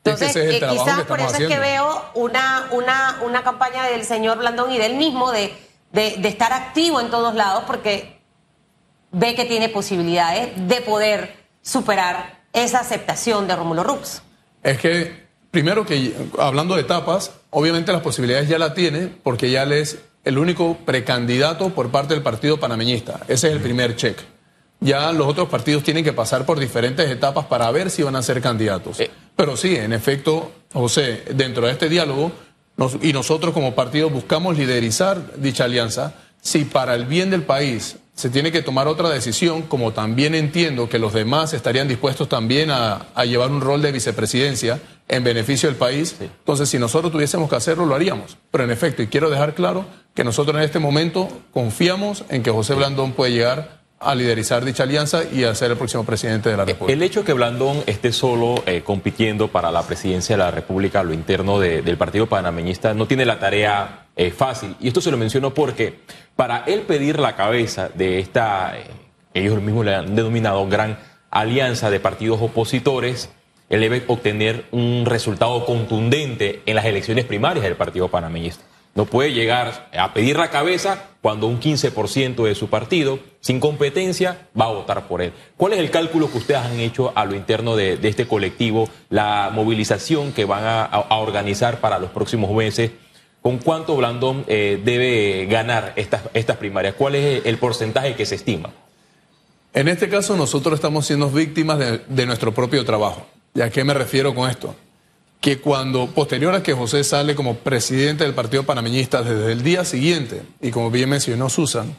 Entonces, 0.04 0.36
eh, 0.36 0.60
quizás 0.70 1.02
por 1.02 1.18
eso 1.18 1.34
es 1.36 1.48
que 1.48 1.58
veo 1.58 2.00
una, 2.14 2.68
una, 2.70 3.18
una 3.24 3.42
campaña 3.42 3.84
del 3.84 4.04
señor 4.04 4.38
Blandón 4.38 4.70
y 4.70 4.78
del 4.78 4.94
mismo 4.94 5.32
de, 5.32 5.52
de, 5.90 6.14
de 6.18 6.28
estar 6.28 6.52
activo 6.52 7.00
en 7.00 7.10
todos 7.10 7.34
lados, 7.34 7.64
porque 7.66 8.20
ve 9.10 9.34
que 9.34 9.44
tiene 9.46 9.68
posibilidades 9.68 10.52
de 10.68 10.80
poder 10.80 11.34
superar 11.60 12.38
esa 12.52 12.78
aceptación 12.78 13.48
de 13.48 13.56
Rómulo 13.56 13.82
Rux. 13.82 14.22
Es 14.62 14.78
que, 14.78 15.26
primero 15.50 15.84
que, 15.84 16.14
hablando 16.38 16.76
de 16.76 16.82
etapas, 16.82 17.32
obviamente 17.50 17.92
las 17.92 18.02
posibilidades 18.02 18.48
ya 18.48 18.58
la 18.58 18.74
tiene, 18.74 19.08
porque 19.08 19.50
ya 19.50 19.64
le 19.64 19.80
es 19.80 19.98
el 20.24 20.38
único 20.38 20.76
precandidato 20.84 21.70
por 21.70 21.90
parte 21.90 22.14
del 22.14 22.22
partido 22.22 22.60
panameñista. 22.60 23.20
Ese 23.26 23.48
es 23.48 23.54
el 23.54 23.60
primer 23.60 23.96
check. 23.96 24.18
Ya 24.86 25.10
los 25.10 25.26
otros 25.26 25.48
partidos 25.48 25.82
tienen 25.82 26.04
que 26.04 26.12
pasar 26.12 26.46
por 26.46 26.60
diferentes 26.60 27.10
etapas 27.10 27.46
para 27.46 27.68
ver 27.72 27.90
si 27.90 28.04
van 28.04 28.14
a 28.14 28.22
ser 28.22 28.40
candidatos. 28.40 29.00
Eh. 29.00 29.10
Pero 29.34 29.56
sí, 29.56 29.74
en 29.74 29.92
efecto, 29.92 30.52
José, 30.72 31.24
dentro 31.34 31.66
de 31.66 31.72
este 31.72 31.88
diálogo, 31.88 32.30
y 33.02 33.12
nosotros 33.12 33.52
como 33.52 33.74
partido 33.74 34.10
buscamos 34.10 34.56
liderizar 34.56 35.38
dicha 35.38 35.64
alianza, 35.64 36.14
si 36.40 36.64
para 36.64 36.94
el 36.94 37.06
bien 37.06 37.30
del 37.30 37.42
país 37.42 37.96
se 38.14 38.30
tiene 38.30 38.52
que 38.52 38.62
tomar 38.62 38.86
otra 38.86 39.10
decisión, 39.10 39.62
como 39.62 39.92
también 39.92 40.36
entiendo 40.36 40.88
que 40.88 41.00
los 41.00 41.12
demás 41.12 41.52
estarían 41.52 41.88
dispuestos 41.88 42.28
también 42.28 42.70
a, 42.70 43.08
llevar 43.24 43.50
un 43.50 43.60
rol 43.60 43.82
de 43.82 43.90
vicepresidencia 43.90 44.80
en 45.08 45.24
beneficio 45.24 45.68
del 45.68 45.76
país, 45.76 46.14
entonces 46.20 46.68
si 46.68 46.78
nosotros 46.78 47.10
tuviésemos 47.10 47.50
que 47.50 47.56
hacerlo, 47.56 47.86
lo 47.86 47.96
haríamos. 47.96 48.38
Pero 48.52 48.62
en 48.62 48.70
efecto, 48.70 49.02
y 49.02 49.08
quiero 49.08 49.30
dejar 49.30 49.54
claro 49.54 49.84
que 50.14 50.22
nosotros 50.22 50.56
en 50.56 50.62
este 50.62 50.78
momento 50.78 51.28
confiamos 51.52 52.24
en 52.28 52.44
que 52.44 52.52
José 52.52 52.74
Blandón 52.74 53.12
puede 53.12 53.32
llegar 53.32 53.75
a 53.98 54.14
liderizar 54.14 54.64
dicha 54.64 54.82
alianza 54.82 55.22
y 55.24 55.44
a 55.44 55.54
ser 55.54 55.70
el 55.70 55.76
próximo 55.76 56.04
presidente 56.04 56.50
de 56.50 56.56
la 56.56 56.64
República. 56.64 56.92
El 56.92 57.02
hecho 57.02 57.20
de 57.20 57.26
que 57.26 57.32
Blandón 57.32 57.82
esté 57.86 58.12
solo 58.12 58.62
eh, 58.66 58.82
compitiendo 58.82 59.48
para 59.48 59.70
la 59.70 59.82
presidencia 59.82 60.36
de 60.36 60.42
la 60.42 60.50
República, 60.50 61.02
lo 61.02 61.14
interno 61.14 61.58
del 61.58 61.96
partido 61.96 62.26
panameñista, 62.26 62.92
no 62.92 63.06
tiene 63.06 63.24
la 63.24 63.38
tarea 63.38 64.06
eh, 64.16 64.30
fácil. 64.30 64.76
Y 64.80 64.88
esto 64.88 65.00
se 65.00 65.10
lo 65.10 65.16
menciono 65.16 65.54
porque 65.54 66.00
para 66.36 66.64
él 66.66 66.82
pedir 66.82 67.18
la 67.18 67.36
cabeza 67.36 67.88
de 67.88 68.18
esta, 68.18 68.76
eh, 68.78 68.84
ellos 69.32 69.60
mismos 69.62 69.86
le 69.86 69.94
han 69.94 70.14
denominado 70.14 70.66
gran 70.68 70.98
alianza 71.30 71.90
de 71.90 71.98
partidos 71.98 72.40
opositores, 72.42 73.30
él 73.68 73.80
debe 73.80 74.04
obtener 74.06 74.66
un 74.70 75.04
resultado 75.06 75.64
contundente 75.64 76.62
en 76.66 76.76
las 76.76 76.84
elecciones 76.84 77.24
primarias 77.24 77.64
del 77.64 77.76
partido 77.76 78.08
panameñista. 78.08 78.62
No 78.96 79.04
puede 79.04 79.34
llegar 79.34 79.90
a 79.96 80.14
pedir 80.14 80.38
la 80.38 80.48
cabeza 80.48 81.10
cuando 81.20 81.46
un 81.48 81.60
15% 81.60 82.44
de 82.44 82.54
su 82.54 82.68
partido, 82.68 83.18
sin 83.40 83.60
competencia, 83.60 84.48
va 84.58 84.64
a 84.64 84.72
votar 84.72 85.06
por 85.06 85.20
él. 85.20 85.34
¿Cuál 85.58 85.74
es 85.74 85.80
el 85.80 85.90
cálculo 85.90 86.32
que 86.32 86.38
ustedes 86.38 86.62
han 86.62 86.80
hecho 86.80 87.12
a 87.14 87.26
lo 87.26 87.34
interno 87.34 87.76
de, 87.76 87.98
este 88.02 88.26
colectivo, 88.26 88.88
la 89.10 89.50
movilización 89.52 90.32
que 90.32 90.46
van 90.46 90.64
a, 90.64 91.06
organizar 91.10 91.80
para 91.80 91.98
los 91.98 92.08
próximos 92.08 92.50
meses? 92.52 92.90
¿Con 93.42 93.58
cuánto 93.58 93.96
Blandón 93.96 94.44
eh, 94.48 94.80
debe 94.82 95.44
ganar 95.44 95.92
estas, 95.96 96.56
primarias? 96.56 96.94
¿Cuál 96.94 97.16
es 97.16 97.44
el 97.44 97.58
porcentaje 97.58 98.14
que 98.14 98.24
se 98.24 98.36
estima? 98.36 98.70
En 99.74 99.88
este 99.88 100.08
caso 100.08 100.38
nosotros 100.38 100.74
estamos 100.74 101.06
siendo 101.06 101.28
víctimas 101.28 101.78
de, 101.78 101.98
de 102.08 102.24
nuestro 102.24 102.54
propio 102.54 102.82
trabajo. 102.86 103.26
¿Y 103.54 103.60
a 103.60 103.68
qué 103.68 103.84
me 103.84 103.92
refiero 103.92 104.34
con 104.34 104.48
esto? 104.48 104.74
Que 105.40 105.58
cuando, 105.60 106.06
posterior 106.08 106.54
a 106.54 106.62
que 106.62 106.72
José 106.72 107.04
sale 107.04 107.34
como 107.34 107.56
presidente 107.56 108.24
del 108.24 108.34
Partido 108.34 108.64
Panameñista, 108.64 109.22
desde 109.22 109.52
el 109.52 109.62
día 109.62 109.84
siguiente, 109.84 110.42
y 110.60 110.70
como 110.70 110.90
bien 110.90 111.08
mencionó 111.08 111.48
Susan, 111.48 111.94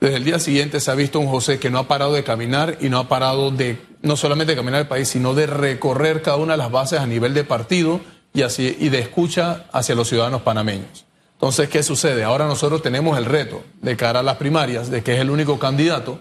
desde 0.00 0.16
el 0.16 0.24
día 0.24 0.38
siguiente 0.38 0.80
se 0.80 0.90
ha 0.90 0.94
visto 0.94 1.20
un 1.20 1.28
José 1.28 1.58
que 1.58 1.70
no 1.70 1.78
ha 1.78 1.88
parado 1.88 2.14
de 2.14 2.24
caminar 2.24 2.78
y 2.80 2.88
no 2.88 2.98
ha 2.98 3.08
parado 3.08 3.50
de, 3.50 3.78
no 4.02 4.16
solamente 4.16 4.52
de 4.52 4.56
caminar 4.56 4.80
el 4.80 4.88
país, 4.88 5.08
sino 5.08 5.34
de 5.34 5.46
recorrer 5.46 6.22
cada 6.22 6.38
una 6.38 6.54
de 6.54 6.58
las 6.58 6.70
bases 6.70 7.00
a 7.00 7.06
nivel 7.06 7.34
de 7.34 7.44
partido 7.44 8.00
y, 8.32 8.42
así, 8.42 8.76
y 8.80 8.88
de 8.88 9.00
escucha 9.00 9.66
hacia 9.72 9.94
los 9.94 10.08
ciudadanos 10.08 10.42
panameños. 10.42 11.04
Entonces, 11.34 11.68
¿qué 11.68 11.82
sucede? 11.82 12.24
Ahora 12.24 12.46
nosotros 12.46 12.82
tenemos 12.82 13.16
el 13.18 13.24
reto 13.24 13.62
de 13.82 13.96
cara 13.96 14.20
a 14.20 14.22
las 14.22 14.36
primarias, 14.36 14.90
de 14.90 15.02
que 15.02 15.14
es 15.14 15.20
el 15.20 15.30
único 15.30 15.58
candidato, 15.58 16.18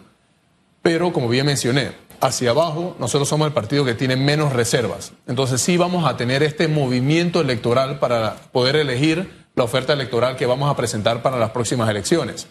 pero 0.81 1.11
como 1.13 1.29
bien 1.29 1.45
mencioné, 1.45 1.91
hacia 2.21 2.51
abajo, 2.51 2.95
nosotros 2.99 3.27
somos 3.27 3.47
el 3.47 3.53
partido 3.53 3.85
que 3.85 3.93
tiene 3.93 4.15
menos 4.15 4.53
reservas. 4.53 5.13
Entonces 5.27 5.61
sí 5.61 5.77
vamos 5.77 6.05
a 6.05 6.17
tener 6.17 6.43
este 6.43 6.67
movimiento 6.67 7.41
electoral 7.41 7.99
para 7.99 8.35
poder 8.51 8.75
elegir 8.75 9.45
la 9.55 9.63
oferta 9.63 9.93
electoral 9.93 10.35
que 10.35 10.45
vamos 10.45 10.69
a 10.69 10.75
presentar 10.75 11.21
para 11.21 11.37
las 11.37 11.51
próximas 11.51 11.89
elecciones. 11.89 12.47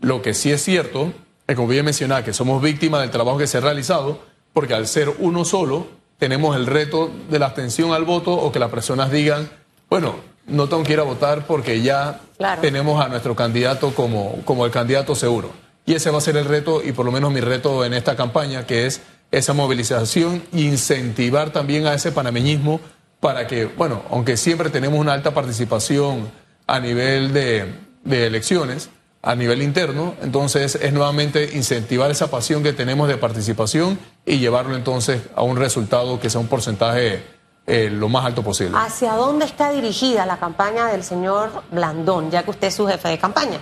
Lo 0.00 0.22
que 0.22 0.34
sí 0.34 0.50
es 0.52 0.62
cierto, 0.62 1.12
es 1.46 1.56
como 1.56 1.68
bien 1.68 1.84
mencionar, 1.84 2.24
que 2.24 2.32
somos 2.32 2.62
víctimas 2.62 3.00
del 3.00 3.10
trabajo 3.10 3.38
que 3.38 3.46
se 3.46 3.58
ha 3.58 3.60
realizado, 3.60 4.20
porque 4.52 4.74
al 4.74 4.86
ser 4.86 5.12
uno 5.18 5.44
solo, 5.44 5.86
tenemos 6.18 6.56
el 6.56 6.66
reto 6.66 7.10
de 7.30 7.38
la 7.38 7.46
abstención 7.46 7.92
al 7.92 8.04
voto 8.04 8.32
o 8.32 8.50
que 8.52 8.58
las 8.58 8.70
personas 8.70 9.10
digan, 9.10 9.50
bueno, 9.90 10.16
no 10.46 10.68
tengo 10.68 10.82
que 10.82 10.94
ir 10.94 11.00
a 11.00 11.04
votar 11.04 11.46
porque 11.46 11.82
ya 11.82 12.20
tenemos 12.60 13.04
a 13.04 13.08
nuestro 13.08 13.34
candidato 13.34 13.94
como, 13.94 14.40
como 14.44 14.64
el 14.64 14.70
candidato 14.70 15.14
seguro. 15.14 15.50
Y 15.86 15.94
ese 15.94 16.10
va 16.10 16.18
a 16.18 16.20
ser 16.20 16.36
el 16.36 16.44
reto, 16.44 16.82
y 16.84 16.92
por 16.92 17.06
lo 17.06 17.12
menos 17.12 17.32
mi 17.32 17.40
reto 17.40 17.84
en 17.84 17.94
esta 17.94 18.16
campaña, 18.16 18.66
que 18.66 18.86
es 18.86 19.00
esa 19.30 19.52
movilización 19.52 20.42
incentivar 20.52 21.50
también 21.50 21.86
a 21.86 21.94
ese 21.94 22.12
panameñismo 22.12 22.80
para 23.20 23.46
que, 23.46 23.66
bueno, 23.66 24.02
aunque 24.10 24.36
siempre 24.36 24.68
tenemos 24.70 24.98
una 24.98 25.12
alta 25.12 25.32
participación 25.32 26.30
a 26.66 26.80
nivel 26.80 27.32
de, 27.32 27.72
de 28.04 28.26
elecciones, 28.26 28.90
a 29.22 29.34
nivel 29.34 29.62
interno, 29.62 30.14
entonces 30.22 30.76
es 30.76 30.92
nuevamente 30.92 31.50
incentivar 31.54 32.10
esa 32.10 32.30
pasión 32.30 32.62
que 32.62 32.72
tenemos 32.72 33.08
de 33.08 33.16
participación 33.16 33.98
y 34.24 34.38
llevarlo 34.38 34.76
entonces 34.76 35.22
a 35.34 35.42
un 35.42 35.56
resultado 35.56 36.20
que 36.20 36.30
sea 36.30 36.40
un 36.40 36.46
porcentaje 36.46 37.24
eh, 37.66 37.90
lo 37.90 38.08
más 38.08 38.24
alto 38.24 38.42
posible. 38.44 38.78
¿Hacia 38.78 39.14
dónde 39.14 39.44
está 39.44 39.72
dirigida 39.72 40.24
la 40.26 40.38
campaña 40.38 40.86
del 40.86 41.02
señor 41.02 41.64
Blandón, 41.72 42.30
ya 42.30 42.44
que 42.44 42.50
usted 42.50 42.68
es 42.68 42.74
su 42.74 42.86
jefe 42.86 43.08
de 43.08 43.18
campaña? 43.18 43.58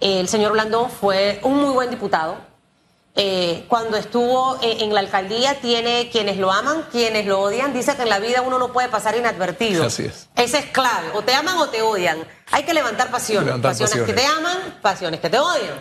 El 0.00 0.28
señor 0.28 0.52
Blandón 0.52 0.90
fue 0.90 1.40
un 1.42 1.56
muy 1.56 1.72
buen 1.72 1.90
diputado. 1.90 2.36
Eh, 3.16 3.64
cuando 3.68 3.96
estuvo 3.96 4.58
en, 4.60 4.92
la 4.92 4.98
alcaldía 4.98 5.60
tiene 5.60 6.10
quienes 6.10 6.36
lo 6.36 6.50
aman, 6.50 6.86
quienes 6.90 7.26
lo 7.26 7.40
odian. 7.40 7.72
Dice 7.72 7.94
que 7.94 8.02
en 8.02 8.08
la 8.08 8.18
vida 8.18 8.42
uno 8.42 8.58
no 8.58 8.72
puede 8.72 8.88
pasar 8.88 9.16
inadvertido. 9.16 9.86
Así 9.86 10.04
es. 10.06 10.28
Ese 10.34 10.58
es 10.58 10.66
clave. 10.66 11.10
O 11.14 11.22
te 11.22 11.32
aman 11.32 11.56
o 11.58 11.68
te 11.68 11.80
odian. 11.80 12.18
Hay 12.50 12.64
que 12.64 12.74
levantar 12.74 13.10
pasiones. 13.10 13.54
pasiones, 13.60 14.02
que 14.02 14.12
te 14.12 14.26
aman, 14.26 14.78
pasiones 14.82 15.20
que 15.20 15.30
te 15.30 15.38
odian. 15.38 15.80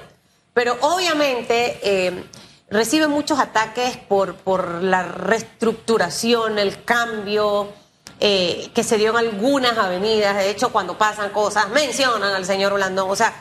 Pero 0.53 0.77
obviamente 0.81 1.79
eh, 1.81 2.23
recibe 2.69 3.07
muchos 3.07 3.39
ataques 3.39 3.97
por, 3.97 4.35
por 4.35 4.83
la 4.83 5.01
reestructuración, 5.01 6.59
el 6.59 6.83
cambio 6.83 7.73
eh, 8.19 8.69
que 8.75 8.83
se 8.83 8.97
dio 8.97 9.09
en 9.09 9.17
algunas 9.17 9.75
avenidas. 9.77 10.35
De 10.35 10.51
hecho, 10.51 10.71
cuando 10.71 10.99
pasan 10.99 11.31
cosas, 11.31 11.69
mencionan 11.69 12.33
al 12.33 12.45
señor 12.45 12.73
Blandón. 12.73 13.09
O 13.09 13.15
sea, 13.15 13.33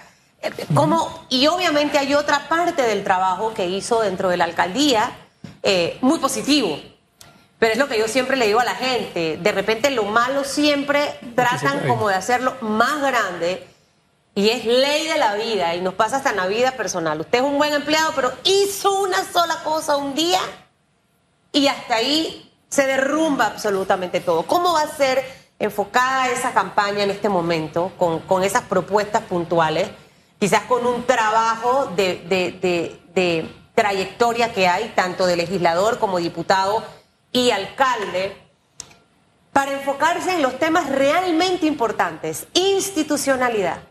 ¿Cómo? 0.75 1.27
Y 1.29 1.47
obviamente 1.47 1.99
hay 1.99 2.15
otra 2.15 2.49
parte 2.49 2.83
del 2.83 3.05
trabajo 3.05 3.55
que 3.55 3.67
hizo 3.67 4.01
dentro 4.01 4.29
de 4.29 4.37
la 4.37 4.45
alcaldía 4.45 5.13
eh, 5.63 5.99
muy 6.01 6.19
positivo. 6.19 6.81
Pero 7.59 7.75
es 7.75 7.79
lo 7.79 7.89
que 7.89 7.99
yo 7.99 8.09
siempre 8.09 8.37
le 8.37 8.47
digo 8.47 8.59
a 8.59 8.65
la 8.65 8.75
gente. 8.75 9.39
De 9.41 9.53
repente 9.53 9.91
lo 9.91 10.05
malo 10.05 10.43
siempre 10.43 11.17
tratan 11.37 11.87
como 11.87 12.09
de 12.09 12.17
hacerlo 12.17 12.57
más 12.61 13.01
grande. 13.01 13.69
Y 14.35 14.49
es 14.49 14.65
ley 14.65 15.07
de 15.07 15.19
la 15.19 15.35
vida. 15.37 15.75
Y 15.77 15.81
nos 15.81 15.95
pasa 15.95 16.17
hasta 16.17 16.31
en 16.31 16.39
la 16.39 16.47
vida 16.47 16.73
personal. 16.73 17.21
Usted 17.21 17.39
es 17.39 17.45
un 17.45 17.59
buen 17.59 17.73
empleado, 17.73 18.13
pero 18.17 18.33
hizo 18.43 19.01
una 19.01 19.23
sola 19.31 19.63
cosa 19.63 19.97
un 19.97 20.15
día. 20.15 20.41
Y 21.53 21.69
hasta 21.69 21.97
ahí 21.97 22.53
se 22.69 22.87
derrumba 22.87 23.47
absolutamente 23.47 24.19
todo. 24.19 24.43
¿Cómo 24.43 24.73
va 24.73 24.83
a 24.83 24.89
ser 24.89 25.25
enfocada 25.61 26.31
esa 26.31 26.53
campaña 26.53 27.05
en 27.05 27.11
este 27.11 27.29
momento, 27.29 27.93
con, 27.97 28.19
con 28.21 28.43
esas 28.43 28.63
propuestas 28.63 29.23
puntuales, 29.23 29.89
quizás 30.43 30.63
con 30.63 30.85
un 30.85 31.05
trabajo 31.05 31.93
de, 31.95 32.99
trayectoria 33.77 34.53
que 34.53 34.67
hay, 34.67 34.89
tanto 34.97 35.25
de 35.25 35.37
legislador 35.37 36.01
como 36.01 36.19
diputado 36.19 36.83
y 37.31 37.53
alcalde, 37.53 38.37
para 39.53 39.71
enfocarse 39.71 40.35
en 40.35 40.43
los 40.43 40.59
temas 40.59 40.89
realmente 40.89 41.67
importantes, 41.67 42.49
institucionalidad, 42.55 43.83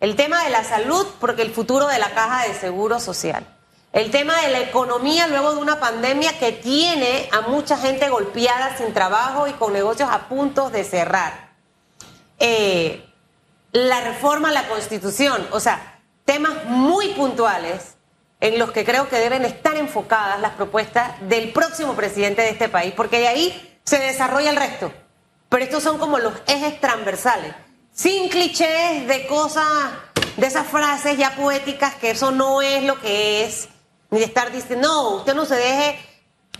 el 0.00 0.16
tema 0.16 0.42
de 0.44 0.48
la 0.48 0.64
salud, 0.64 1.06
porque 1.20 1.42
el 1.42 1.52
futuro 1.52 1.86
de 1.86 1.98
la 1.98 2.14
caja 2.14 2.48
de 2.48 2.54
seguro 2.54 2.98
social, 2.98 3.46
el 3.92 4.10
tema 4.10 4.40
de 4.40 4.52
la 4.52 4.60
economía 4.60 5.26
luego 5.26 5.52
de 5.52 5.60
una 5.60 5.80
pandemia 5.80 6.38
que 6.38 6.52
tiene 6.52 7.28
a 7.30 7.42
mucha 7.42 7.76
gente 7.76 8.08
golpeada 8.08 8.74
sin 8.78 8.94
trabajo 8.94 9.48
y 9.48 9.52
con 9.52 9.74
negocios 9.74 10.08
a 10.10 10.30
punto 10.30 10.70
de 10.70 10.82
cerrar. 10.82 11.52
Eh, 12.38 13.04
la 13.74 14.00
reforma 14.00 14.50
a 14.50 14.52
la 14.52 14.68
constitución, 14.68 15.46
o 15.50 15.58
sea, 15.58 16.00
temas 16.24 16.64
muy 16.66 17.08
puntuales 17.08 17.96
en 18.40 18.56
los 18.58 18.70
que 18.70 18.84
creo 18.84 19.08
que 19.08 19.18
deben 19.18 19.44
estar 19.44 19.76
enfocadas 19.76 20.40
las 20.40 20.52
propuestas 20.52 21.12
del 21.28 21.52
próximo 21.52 21.94
presidente 21.94 22.42
de 22.42 22.50
este 22.50 22.68
país, 22.68 22.94
porque 22.96 23.18
de 23.18 23.26
ahí 23.26 23.78
se 23.84 23.98
desarrolla 23.98 24.50
el 24.50 24.56
resto. 24.56 24.92
Pero 25.48 25.64
estos 25.64 25.82
son 25.82 25.98
como 25.98 26.18
los 26.18 26.34
ejes 26.46 26.80
transversales, 26.80 27.52
sin 27.92 28.28
clichés 28.28 29.08
de 29.08 29.26
cosas, 29.26 29.66
de 30.36 30.46
esas 30.46 30.68
frases 30.68 31.18
ya 31.18 31.34
poéticas 31.34 31.96
que 31.96 32.12
eso 32.12 32.30
no 32.30 32.62
es 32.62 32.84
lo 32.84 33.00
que 33.00 33.44
es, 33.44 33.68
ni 34.10 34.20
de 34.20 34.26
estar 34.26 34.52
diciendo, 34.52 34.86
no, 34.86 35.08
usted 35.16 35.34
no 35.34 35.46
se 35.46 35.56
deje 35.56 35.98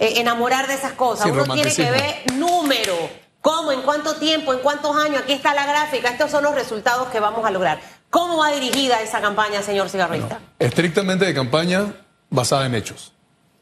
eh, 0.00 0.14
enamorar 0.16 0.66
de 0.66 0.74
esas 0.74 0.94
cosas, 0.94 1.30
uno 1.30 1.44
tiene 1.54 1.72
que 1.72 1.90
ver 1.92 2.32
número, 2.32 3.23
cómo, 3.44 3.72
en 3.72 3.82
cuánto 3.82 4.14
tiempo, 4.14 4.54
en 4.54 4.60
cuántos 4.60 4.96
años, 4.96 5.20
aquí 5.22 5.34
está 5.34 5.52
la 5.52 5.66
gráfica, 5.66 6.08
estos 6.08 6.30
son 6.30 6.44
los 6.44 6.54
resultados 6.54 7.08
que 7.08 7.20
vamos 7.20 7.44
a 7.44 7.50
lograr. 7.50 7.78
¿Cómo 8.08 8.38
va 8.38 8.50
dirigida 8.50 9.02
esa 9.02 9.20
campaña, 9.20 9.60
señor 9.60 9.90
cigarrista? 9.90 10.40
estrictamente 10.58 11.26
de 11.26 11.34
campaña 11.34 11.92
basada 12.30 12.64
en 12.64 12.74
hechos. 12.74 13.12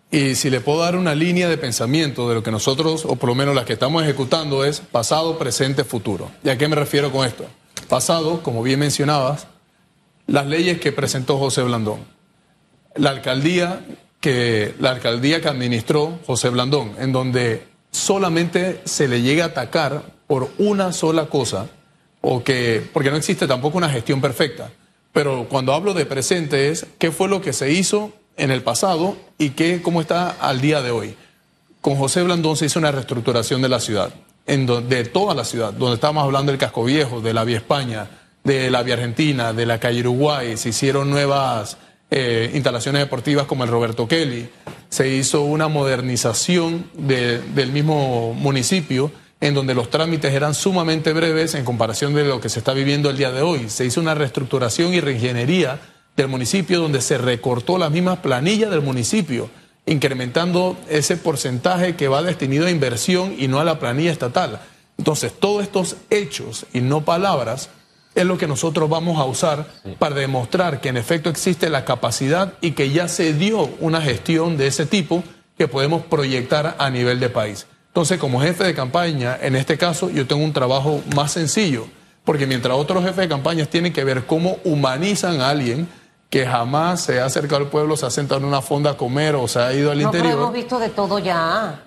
Y 0.09 0.37
si 0.37 0.51
le 0.51 0.61
puedo 0.61 0.79
dar 0.79 0.95
una 0.95 1.17
línea 1.17 1.49
de 1.49 1.59
pensamiento 1.59 2.29
de 2.29 2.37
lo 2.37 2.45
que 2.45 2.53
nosotros, 2.53 3.05
o 3.05 3.17
por 3.17 3.31
lo 3.31 3.35
menos 3.35 3.57
las 3.57 3.65
que 3.65 3.73
estamos 3.73 4.05
ejecutando, 4.05 4.65
es 4.65 4.79
pasado, 4.79 5.37
presente, 5.37 5.83
futuro. 5.83 6.31
¿Y 6.45 6.51
a 6.51 6.57
qué 6.57 6.69
me 6.69 6.77
refiero 6.77 7.11
con 7.11 7.27
esto? 7.27 7.45
Pasado, 7.89 8.41
como 8.45 8.63
bien 8.63 8.79
mencionabas, 8.79 9.49
las 10.29 10.47
leyes 10.47 10.79
que 10.79 10.93
presentó 10.93 11.39
José 11.39 11.63
Blandón. 11.63 12.05
La 12.95 13.11
alcaldía 13.11 13.85
que, 14.21 14.77
la 14.79 14.91
alcaldía 14.91 15.41
que 15.41 15.49
administró 15.49 16.21
José 16.25 16.51
Blandón, 16.51 16.95
en 17.01 17.11
donde 17.11 17.72
solamente 17.93 18.81
se 18.85 19.07
le 19.07 19.23
llega 19.23 19.45
a 19.45 19.49
atacar 19.49 20.03
por 20.27 20.51
una 20.59 20.93
sola 20.93 21.27
cosa, 21.27 21.69
o 22.21 22.43
que, 22.43 22.83
porque 22.93 23.11
no 23.11 23.17
existe 23.17 23.47
tampoco 23.47 23.79
una 23.79 23.91
gestión 23.91 24.21
perfecta. 24.21 24.71
Pero 25.13 25.47
cuando 25.49 25.75
hablo 25.75 25.93
de 25.93 26.07
presente 26.07 26.71
es 26.71 26.87
qué 26.99 27.13
fue 27.13 27.29
lo 27.29 27.43
que 27.43 27.53
se 27.53 27.71
hizo 27.71 28.13
en 28.37 28.51
el 28.51 28.63
pasado 28.63 29.17
y 29.39 29.51
qué, 29.51 29.83
cómo 29.83 30.01
está 30.01 30.31
al 30.31 30.61
día 30.61 30.81
de 30.81 30.91
hoy. 30.91 31.17
Con 31.83 31.97
José 31.97 32.23
Blandón 32.23 32.57
se 32.57 32.67
hizo 32.67 32.79
una 32.79 32.93
reestructuración 32.93 33.61
de 33.61 33.69
la 33.69 33.81
ciudad, 33.81 34.13
de 34.47 35.05
toda 35.05 35.35
la 35.35 35.45
ciudad, 35.45 35.73
donde 35.73 35.95
estábamos 35.95 36.25
hablando 36.25 36.51
del 36.51 36.59
Casco 36.59 36.85
Viejo, 36.85 37.21
de 37.21 37.35
la 37.35 37.45
Vía 37.45 37.59
España, 37.59 38.09
de 38.43 38.71
la 38.71 38.83
Vía 38.83 38.95
Argentina, 38.95 39.53
de 39.53 39.67
la 39.67 39.79
calle 39.79 40.01
Uruguay, 40.01 40.57
se 40.57 40.71
hicieron 40.71 41.11
nuevas 41.11 41.77
eh, 42.11 42.51
instalaciones 42.55 43.03
deportivas 43.03 43.47
como 43.47 43.65
el 43.65 43.71
Roberto 43.71 44.09
Kelly, 44.09 44.49
se 44.93 45.09
hizo 45.09 45.41
una 45.41 45.69
modernización 45.69 46.85
del 46.93 47.73
mismo 47.73 48.35
municipio 48.35 49.11
en 49.41 49.55
donde 49.55 49.75
los 49.75 49.89
trámites 49.89 50.35
eran 50.35 50.53
sumamente 50.53 51.15
breves 51.15 51.55
en 51.55 51.65
comparación 51.65 52.13
de 52.13 52.25
lo 52.25 52.43
que 52.43 52.51
se 52.51 52.59
está 52.59 52.75
viviendo 52.75 53.09
el 53.09 53.17
día 53.17 53.33
de 53.33 53.41
hoy. 53.41 53.71
Se 53.71 53.87
hizo 53.87 54.03
una 54.03 54.15
reestructuración 54.15 54.93
y 54.93 55.01
reingeniería 55.01 55.81
del 56.15 56.29
municipio 56.29 56.79
donde 56.79 57.01
se 57.01 57.17
recortó 57.17 57.79
la 57.79 57.89
misma 57.89 58.21
planilla 58.21 58.69
del 58.69 58.83
municipio, 58.83 59.49
incrementando 59.87 60.77
ese 60.91 61.17
porcentaje 61.17 61.97
que 61.97 62.09
va 62.09 62.23
destinado 62.23 62.67
a 62.67 62.71
inversión 62.71 63.35
y 63.39 63.49
no 63.49 63.61
a 63.61 63.65
la 63.65 63.79
planilla 63.79 64.13
estatal. 64.13 64.61
Entonces, 64.99 65.33
todos 65.33 65.63
estos 65.63 65.97
hechos 66.11 66.67
y 66.75 66.83
no 66.83 67.01
palabras 67.01 67.71
es 68.15 68.25
lo 68.25 68.39
que 68.39 68.47
nosotros 68.47 68.89
vamos 68.89 69.19
a 69.19 69.25
usar 69.25 69.67
para 69.99 70.15
demostrar 70.15 70.81
que 70.81 70.91
en 70.91 70.97
efecto 70.97 71.31
existe 71.31 71.71
la 71.71 71.85
capacidad 71.85 72.55
y 72.61 72.73
que 72.73 72.91
ya 72.91 73.09
se 73.09 73.33
dio 73.33 73.71
una 73.81 74.01
gestión 74.01 74.57
de 74.57 74.67
ese 74.67 74.87
tipo 74.87 75.25
que 75.57 75.69
podemos 75.69 76.03
proyectar 76.03 76.77
a 76.79 76.91
nivel 76.91 77.21
de 77.21 77.29
país. 77.29 77.67
Entonces, 77.89 78.19
como 78.19 78.41
jefe 78.41 78.65
de 78.65 78.75
campaña, 78.75 79.39
en 79.41 79.55
este 79.55 79.77
caso, 79.77 80.09
yo 80.11 80.27
tengo 80.27 80.43
un 80.43 80.53
trabajo 80.53 81.03
más 81.15 81.33
sencillo, 81.33 81.87
porque 82.25 82.47
mientras 82.47 82.75
otros 82.77 83.03
jefes 83.03 83.19
de 83.19 83.29
campaña 83.29 83.67
tienen 83.67 83.93
que 83.93 84.05
ver 84.05 84.25
cómo 84.27 84.57
humanizan 84.65 85.41
a 85.41 85.51
alguien 85.51 85.89
que 86.31 86.47
jamás 86.47 87.03
se 87.03 87.21
ha 87.21 87.27
acercado 87.27 87.63
al 87.63 87.69
pueblo, 87.69 87.95
se 87.97 88.07
ha 88.07 88.11
sentado 88.11 88.41
en 88.41 88.47
una 88.47 88.63
fonda 88.63 88.93
a 88.93 88.97
comer 88.97 89.35
o 89.35 89.47
se 89.47 89.59
ha 89.59 89.75
ido 89.75 89.91
al 89.91 89.99
no, 89.99 90.05
interior. 90.05 90.33
hemos 90.33 90.53
visto 90.55 90.79
de 90.79 90.89
todo 90.89 91.19
ya. 91.19 91.85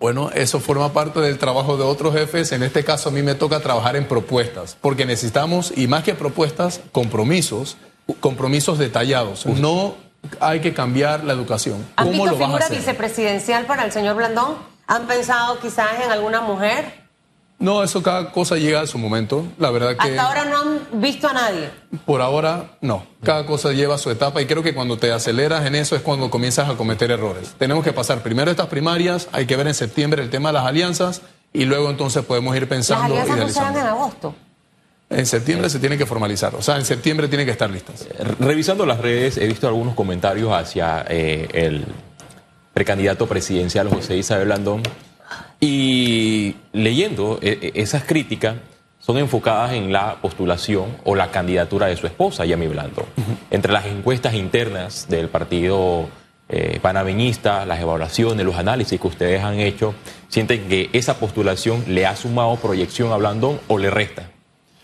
Bueno, 0.00 0.30
eso 0.32 0.60
forma 0.60 0.92
parte 0.92 1.20
del 1.20 1.38
trabajo 1.38 1.76
de 1.76 1.82
otros 1.82 2.14
jefes. 2.14 2.52
En 2.52 2.62
este 2.62 2.84
caso 2.84 3.08
a 3.08 3.12
mí 3.12 3.22
me 3.22 3.34
toca 3.34 3.60
trabajar 3.60 3.96
en 3.96 4.06
propuestas, 4.06 4.76
porque 4.80 5.04
necesitamos, 5.04 5.72
y 5.76 5.88
más 5.88 6.04
que 6.04 6.14
propuestas, 6.14 6.80
compromisos, 6.92 7.76
compromisos 8.20 8.78
detallados. 8.78 9.44
No 9.46 9.96
hay 10.40 10.60
que 10.60 10.72
cambiar 10.72 11.24
la 11.24 11.32
educación. 11.32 11.84
¿Han 11.96 12.06
¿Cómo 12.06 12.24
visto 12.24 12.38
lo 12.38 12.46
figura 12.46 12.68
vicepresidencial 12.68 13.66
para 13.66 13.84
el 13.84 13.92
señor 13.92 14.16
Blandón? 14.16 14.56
¿Han 14.86 15.06
pensado 15.06 15.58
quizás 15.58 16.00
en 16.04 16.10
alguna 16.10 16.40
mujer? 16.40 17.07
No, 17.60 17.82
eso 17.82 18.02
cada 18.04 18.30
cosa 18.30 18.56
llega 18.56 18.80
a 18.80 18.86
su 18.86 18.98
momento. 18.98 19.44
La 19.58 19.70
verdad 19.70 19.96
que. 19.96 20.10
Hasta 20.10 20.22
ahora 20.22 20.44
no 20.44 20.60
han 20.60 21.00
visto 21.00 21.28
a 21.28 21.32
nadie. 21.32 21.70
Por 22.06 22.22
ahora, 22.22 22.76
no. 22.80 23.04
Cada 23.24 23.46
cosa 23.46 23.72
lleva 23.72 23.98
su 23.98 24.10
etapa 24.10 24.40
y 24.40 24.46
creo 24.46 24.62
que 24.62 24.74
cuando 24.74 24.96
te 24.96 25.10
aceleras 25.10 25.66
en 25.66 25.74
eso 25.74 25.96
es 25.96 26.02
cuando 26.02 26.30
comienzas 26.30 26.68
a 26.70 26.76
cometer 26.76 27.10
errores. 27.10 27.54
Tenemos 27.58 27.82
que 27.82 27.92
pasar 27.92 28.22
primero 28.22 28.50
estas 28.50 28.68
primarias, 28.68 29.28
hay 29.32 29.46
que 29.46 29.56
ver 29.56 29.66
en 29.66 29.74
septiembre 29.74 30.22
el 30.22 30.30
tema 30.30 30.50
de 30.50 30.52
las 30.54 30.66
alianzas 30.66 31.22
y 31.52 31.64
luego 31.64 31.90
entonces 31.90 32.24
podemos 32.24 32.56
ir 32.56 32.68
pensando. 32.68 33.14
Las 33.14 33.28
alianzas 33.28 33.48
no 33.48 33.54
serán 33.54 33.76
en 33.76 33.86
agosto. 33.86 34.34
En 35.10 35.26
septiembre 35.26 35.70
se 35.70 35.78
tiene 35.78 35.96
que 35.96 36.04
formalizar, 36.04 36.54
o 36.54 36.60
sea, 36.60 36.76
en 36.76 36.84
septiembre 36.84 37.28
tiene 37.28 37.46
que 37.46 37.50
estar 37.50 37.70
listas. 37.70 38.06
Revisando 38.38 38.84
las 38.84 39.00
redes, 39.00 39.38
he 39.38 39.46
visto 39.46 39.66
algunos 39.66 39.94
comentarios 39.94 40.52
hacia 40.52 41.02
eh, 41.08 41.48
el 41.54 41.86
precandidato 42.74 43.26
presidencial 43.26 43.88
José 43.88 44.16
Isabel 44.18 44.44
Blandón. 44.44 44.82
Y 45.60 46.54
leyendo 46.72 47.38
eh, 47.42 47.58
eh, 47.60 47.72
esas 47.74 48.04
críticas, 48.04 48.56
son 49.08 49.16
enfocadas 49.16 49.72
en 49.72 49.92
la 49.92 50.16
postulación 50.20 50.96
o 51.04 51.14
la 51.14 51.30
candidatura 51.30 51.86
de 51.86 51.96
su 51.96 52.06
esposa, 52.06 52.44
Yami 52.44 52.66
Blandón. 52.66 53.06
Entre 53.50 53.72
las 53.72 53.86
encuestas 53.86 54.34
internas 54.34 55.06
del 55.08 55.28
partido 55.28 56.08
eh, 56.50 56.78
panameñista, 56.82 57.64
las 57.64 57.80
evaluaciones, 57.80 58.44
los 58.44 58.56
análisis 58.56 59.00
que 59.00 59.06
ustedes 59.06 59.42
han 59.42 59.60
hecho, 59.60 59.94
sienten 60.28 60.68
que 60.68 60.90
esa 60.92 61.18
postulación 61.18 61.84
le 61.88 62.06
ha 62.06 62.16
sumado 62.16 62.56
proyección 62.56 63.12
a 63.12 63.16
Blandón 63.16 63.60
o 63.68 63.78
le 63.78 63.88
resta. 63.88 64.30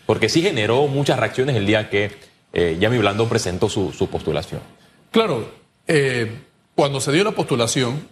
Porque 0.05 0.29
sí 0.29 0.41
generó 0.41 0.87
muchas 0.87 1.19
reacciones 1.19 1.55
el 1.55 1.65
día 1.65 1.89
que 1.89 2.11
eh, 2.53 2.77
Yami 2.79 2.97
Blandón 2.97 3.29
presentó 3.29 3.69
su, 3.69 3.91
su 3.91 4.07
postulación. 4.09 4.61
Claro, 5.11 5.51
eh, 5.87 6.31
cuando 6.73 6.99
se 6.99 7.11
dio 7.11 7.23
la 7.23 7.31
postulación, 7.31 8.07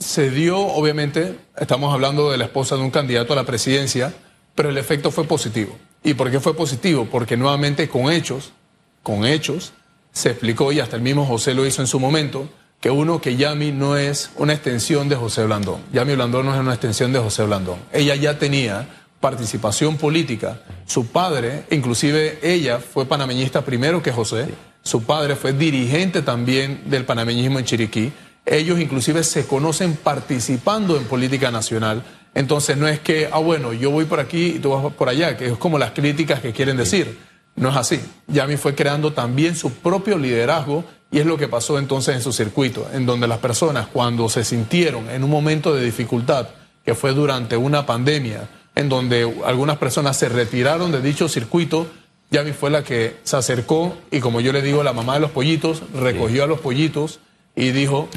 se 0.00 0.30
dio, 0.30 0.58
obviamente, 0.58 1.38
estamos 1.58 1.92
hablando 1.92 2.30
de 2.30 2.38
la 2.38 2.46
esposa 2.46 2.74
de 2.74 2.82
un 2.82 2.90
candidato 2.90 3.34
a 3.34 3.36
la 3.36 3.44
presidencia, 3.44 4.12
pero 4.54 4.70
el 4.70 4.78
efecto 4.78 5.10
fue 5.10 5.24
positivo. 5.24 5.76
¿Y 6.02 6.14
por 6.14 6.30
qué 6.30 6.40
fue 6.40 6.56
positivo? 6.56 7.06
Porque 7.10 7.36
nuevamente 7.36 7.88
con 7.88 8.10
hechos, 8.10 8.52
con 9.02 9.26
hechos, 9.26 9.74
se 10.12 10.30
explicó, 10.30 10.72
y 10.72 10.80
hasta 10.80 10.96
el 10.96 11.02
mismo 11.02 11.26
José 11.26 11.54
lo 11.54 11.66
hizo 11.66 11.82
en 11.82 11.86
su 11.86 12.00
momento, 12.00 12.48
que 12.80 12.90
uno, 12.90 13.20
que 13.20 13.36
Yami 13.36 13.72
no 13.72 13.98
es 13.98 14.30
una 14.36 14.54
extensión 14.54 15.10
de 15.10 15.16
José 15.16 15.44
Blandón. 15.44 15.82
Yami 15.92 16.14
Blandón 16.14 16.46
no 16.46 16.54
es 16.54 16.60
una 16.60 16.72
extensión 16.72 17.12
de 17.12 17.18
José 17.18 17.44
Blandón. 17.44 17.78
Ella 17.92 18.14
ya 18.14 18.38
tenía 18.38 18.88
participación 19.20 19.98
política. 19.98 20.62
Su 20.86 21.08
padre, 21.08 21.64
inclusive 21.70 22.38
ella, 22.42 22.78
fue 22.78 23.04
panameñista 23.04 23.62
primero 23.66 24.02
que 24.02 24.12
José. 24.12 24.48
Su 24.82 25.02
padre 25.04 25.36
fue 25.36 25.52
dirigente 25.52 26.22
también 26.22 26.84
del 26.86 27.04
panameñismo 27.04 27.58
en 27.58 27.66
Chiriquí. 27.66 28.12
Ellos 28.50 28.80
inclusive 28.80 29.22
se 29.22 29.46
conocen 29.46 29.94
participando 29.94 30.96
en 30.96 31.04
política 31.04 31.52
nacional. 31.52 32.02
Entonces 32.34 32.76
no 32.76 32.88
es 32.88 32.98
que, 32.98 33.28
ah, 33.32 33.38
bueno, 33.38 33.72
yo 33.72 33.92
voy 33.92 34.06
por 34.06 34.18
aquí 34.18 34.54
y 34.56 34.58
tú 34.58 34.70
vas 34.70 34.92
por 34.92 35.08
allá, 35.08 35.36
que 35.36 35.46
es 35.46 35.56
como 35.56 35.78
las 35.78 35.92
críticas 35.92 36.40
que 36.40 36.52
quieren 36.52 36.76
decir. 36.76 37.16
No 37.54 37.68
es 37.70 37.76
así. 37.76 38.00
Yami 38.26 38.56
fue 38.56 38.74
creando 38.74 39.12
también 39.12 39.54
su 39.54 39.72
propio 39.74 40.18
liderazgo 40.18 40.84
y 41.12 41.20
es 41.20 41.26
lo 41.26 41.36
que 41.36 41.46
pasó 41.46 41.78
entonces 41.78 42.16
en 42.16 42.22
su 42.22 42.32
circuito, 42.32 42.88
en 42.92 43.06
donde 43.06 43.28
las 43.28 43.38
personas 43.38 43.86
cuando 43.86 44.28
se 44.28 44.44
sintieron 44.44 45.08
en 45.10 45.22
un 45.22 45.30
momento 45.30 45.72
de 45.72 45.84
dificultad, 45.84 46.48
que 46.84 46.96
fue 46.96 47.12
durante 47.12 47.56
una 47.56 47.86
pandemia, 47.86 48.48
en 48.74 48.88
donde 48.88 49.32
algunas 49.44 49.78
personas 49.78 50.16
se 50.16 50.28
retiraron 50.28 50.90
de 50.90 51.00
dicho 51.00 51.28
circuito, 51.28 51.86
Yami 52.32 52.52
fue 52.52 52.70
la 52.70 52.82
que 52.82 53.16
se 53.22 53.36
acercó 53.36 53.96
y 54.10 54.18
como 54.18 54.40
yo 54.40 54.52
le 54.52 54.60
digo, 54.60 54.82
la 54.82 54.92
mamá 54.92 55.14
de 55.14 55.20
los 55.20 55.30
pollitos 55.30 55.82
recogió 55.94 56.42
a 56.42 56.46
los 56.48 56.58
pollitos 56.58 57.20
y 57.56 57.72
dijo, 57.72 58.08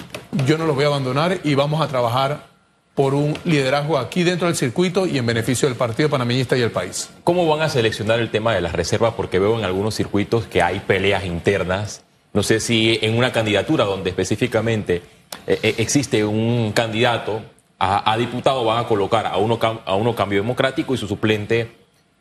yo 0.46 0.58
no 0.58 0.66
los 0.66 0.76
voy 0.76 0.86
a 0.86 0.88
abandonar 0.88 1.40
y 1.44 1.56
vamos 1.56 1.82
a 1.82 1.88
trabajar 1.88 2.54
por 2.96 3.16
un 3.16 3.38
liderazgo 3.44 3.98
aquí 3.98 4.24
dentro 4.24 4.48
del 4.48 4.56
circuito 4.56 5.08
y 5.08 5.18
en 5.18 5.26
beneficio 5.26 5.68
del 5.68 5.78
Partido 5.78 6.10
Panameñista 6.10 6.56
y 6.58 6.62
el 6.62 6.72
país. 6.72 7.10
¿Cómo 7.24 7.48
van 7.48 7.62
a 7.62 7.70
seleccionar 7.70 8.20
el 8.20 8.30
tema 8.30 8.54
de 8.54 8.62
las 8.62 8.74
reservas? 8.74 9.16
Porque 9.16 9.40
veo 9.40 9.58
en 9.58 9.66
algunos 9.66 9.96
circuitos 9.96 10.46
que 10.46 10.62
hay 10.62 10.80
peleas 10.80 11.26
internas. 11.26 12.04
No 12.34 12.44
sé 12.44 12.60
si 12.60 13.00
en 13.02 13.18
una 13.18 13.32
candidatura 13.32 13.86
donde 13.86 14.12
específicamente 14.12 15.02
eh, 15.48 15.60
eh, 15.64 15.76
existe 15.80 16.24
un 16.24 16.72
candidato 16.74 17.42
a, 17.80 18.16
diputado 18.18 18.64
van 18.64 18.86
a 18.86 18.88
colocar 18.88 19.26
a 19.26 19.36
uno, 19.36 19.60
a 19.62 19.96
uno 19.96 20.16
cambio 20.16 20.40
democrático 20.40 20.94
y 20.94 20.98
su 20.98 21.06
suplente 21.06 21.70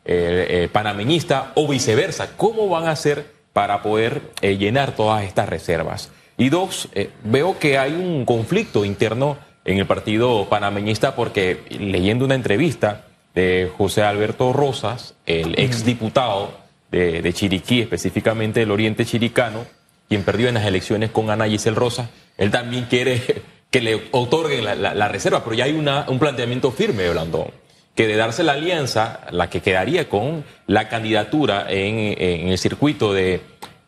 eh, 0.05 0.69
panameñista 0.73 1.53
o 1.55 1.69
viceversa. 1.69 2.37
¿Cómo 2.37 2.69
van 2.69 2.89
a 2.89 2.93
hacer 2.93 3.31
para 3.53 3.81
poder 3.81 4.33
llenar 4.41 4.97
todas 4.97 5.23
estas 5.23 5.49
reservas? 5.49 6.11
Y 6.43 6.51
dos, 6.51 6.89
veo 7.23 7.57
que 7.61 7.79
hay 7.79 7.93
un 7.93 8.25
conflicto 8.25 8.85
interno 8.85 9.39
en 9.65 9.79
el 9.79 9.87
partido 9.87 10.49
panameñista 10.49 11.15
porque 11.15 11.61
leyendo 11.71 12.25
una 12.25 12.35
entrevista 12.35 13.05
de 13.33 13.71
José 13.79 14.03
Alberto 14.03 14.53
Rosas, 14.53 15.15
el 15.25 15.57
exdiputado 15.57 16.51
de, 16.91 17.23
de 17.23 17.33
Chiriquí, 17.33 17.81
específicamente 17.81 18.59
del 18.59 18.73
Oriente 18.73 19.07
Chiricano, 19.07 19.67
quien 20.09 20.25
perdió 20.25 20.49
en 20.49 20.55
las 20.55 20.67
elecciones 20.67 21.13
con 21.13 21.31
Ana 21.31 21.47
Giselle 21.47 21.77
Rosas, 21.77 22.09
él 22.37 22.51
también 22.51 22.87
quiere 22.91 23.23
que 23.71 23.81
le 23.81 24.03
otorguen 24.11 24.65
la, 24.65 25.09
reserva, 25.09 25.45
pero 25.45 25.55
ya 25.55 25.67
hay 25.67 25.75
una, 25.75 26.07
un 26.09 26.19
planteamiento 26.19 26.73
firme 26.73 27.09
Blandón, 27.09 27.53
que 27.95 28.09
de 28.09 28.17
darse 28.17 28.43
la 28.43 28.55
alianza, 28.55 29.21
la 29.31 29.49
que 29.49 29.61
quedaría 29.61 30.09
con 30.09 30.45
la 30.67 30.89
candidatura 30.89 31.67
en, 31.69 32.49
el 32.49 32.59
circuito 32.59 33.13
de, 33.13 33.43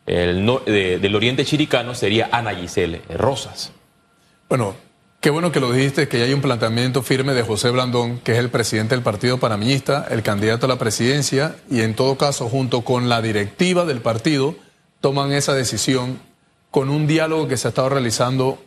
del 0.07 1.15
Oriente 1.15 1.45
Chiricano 1.45 1.95
sería 1.95 2.29
Ana 2.33 2.55
Giselle 2.55 3.03
Rosas. 3.09 3.73
Bueno, 4.49 4.75
Qué 5.25 5.31
bueno 5.31 5.51
que 5.53 5.59
lo 5.59 5.73
dijiste, 5.73 6.07
que 6.07 6.19
ya 6.19 6.27
hay 6.27 6.35
un 6.35 6.43
planteamiento 6.43 7.03
firme 7.03 7.33
de 7.33 7.43
José 7.43 7.71
Blandón, 7.71 8.19
que 8.19 8.33
es 8.33 8.39
el 8.39 8.51
presidente 8.51 8.95
del 8.95 9.03
Partido 9.03 9.39
Panameñista, 9.39 10.07
el 10.11 10.23
candidato 10.23 10.67
a 10.67 10.69
la 10.69 10.77
presidencia, 10.77 11.57
y 11.71 11.81
en 11.81 11.95
todo 11.95 12.19
caso, 12.19 12.51
junto 12.51 12.83
con 12.83 13.09
la 13.09 13.23
directiva 13.23 13.87
del 13.87 14.03
partido, 14.03 14.55
toman 15.01 15.33
esa 15.33 15.55
decisión 15.55 16.21
con 16.71 16.91
un 16.91 17.07
diálogo 17.07 17.49
que 17.49 17.57
se 17.57 17.69
ha 17.69 17.71
estado 17.71 17.89
realizando 17.89 18.63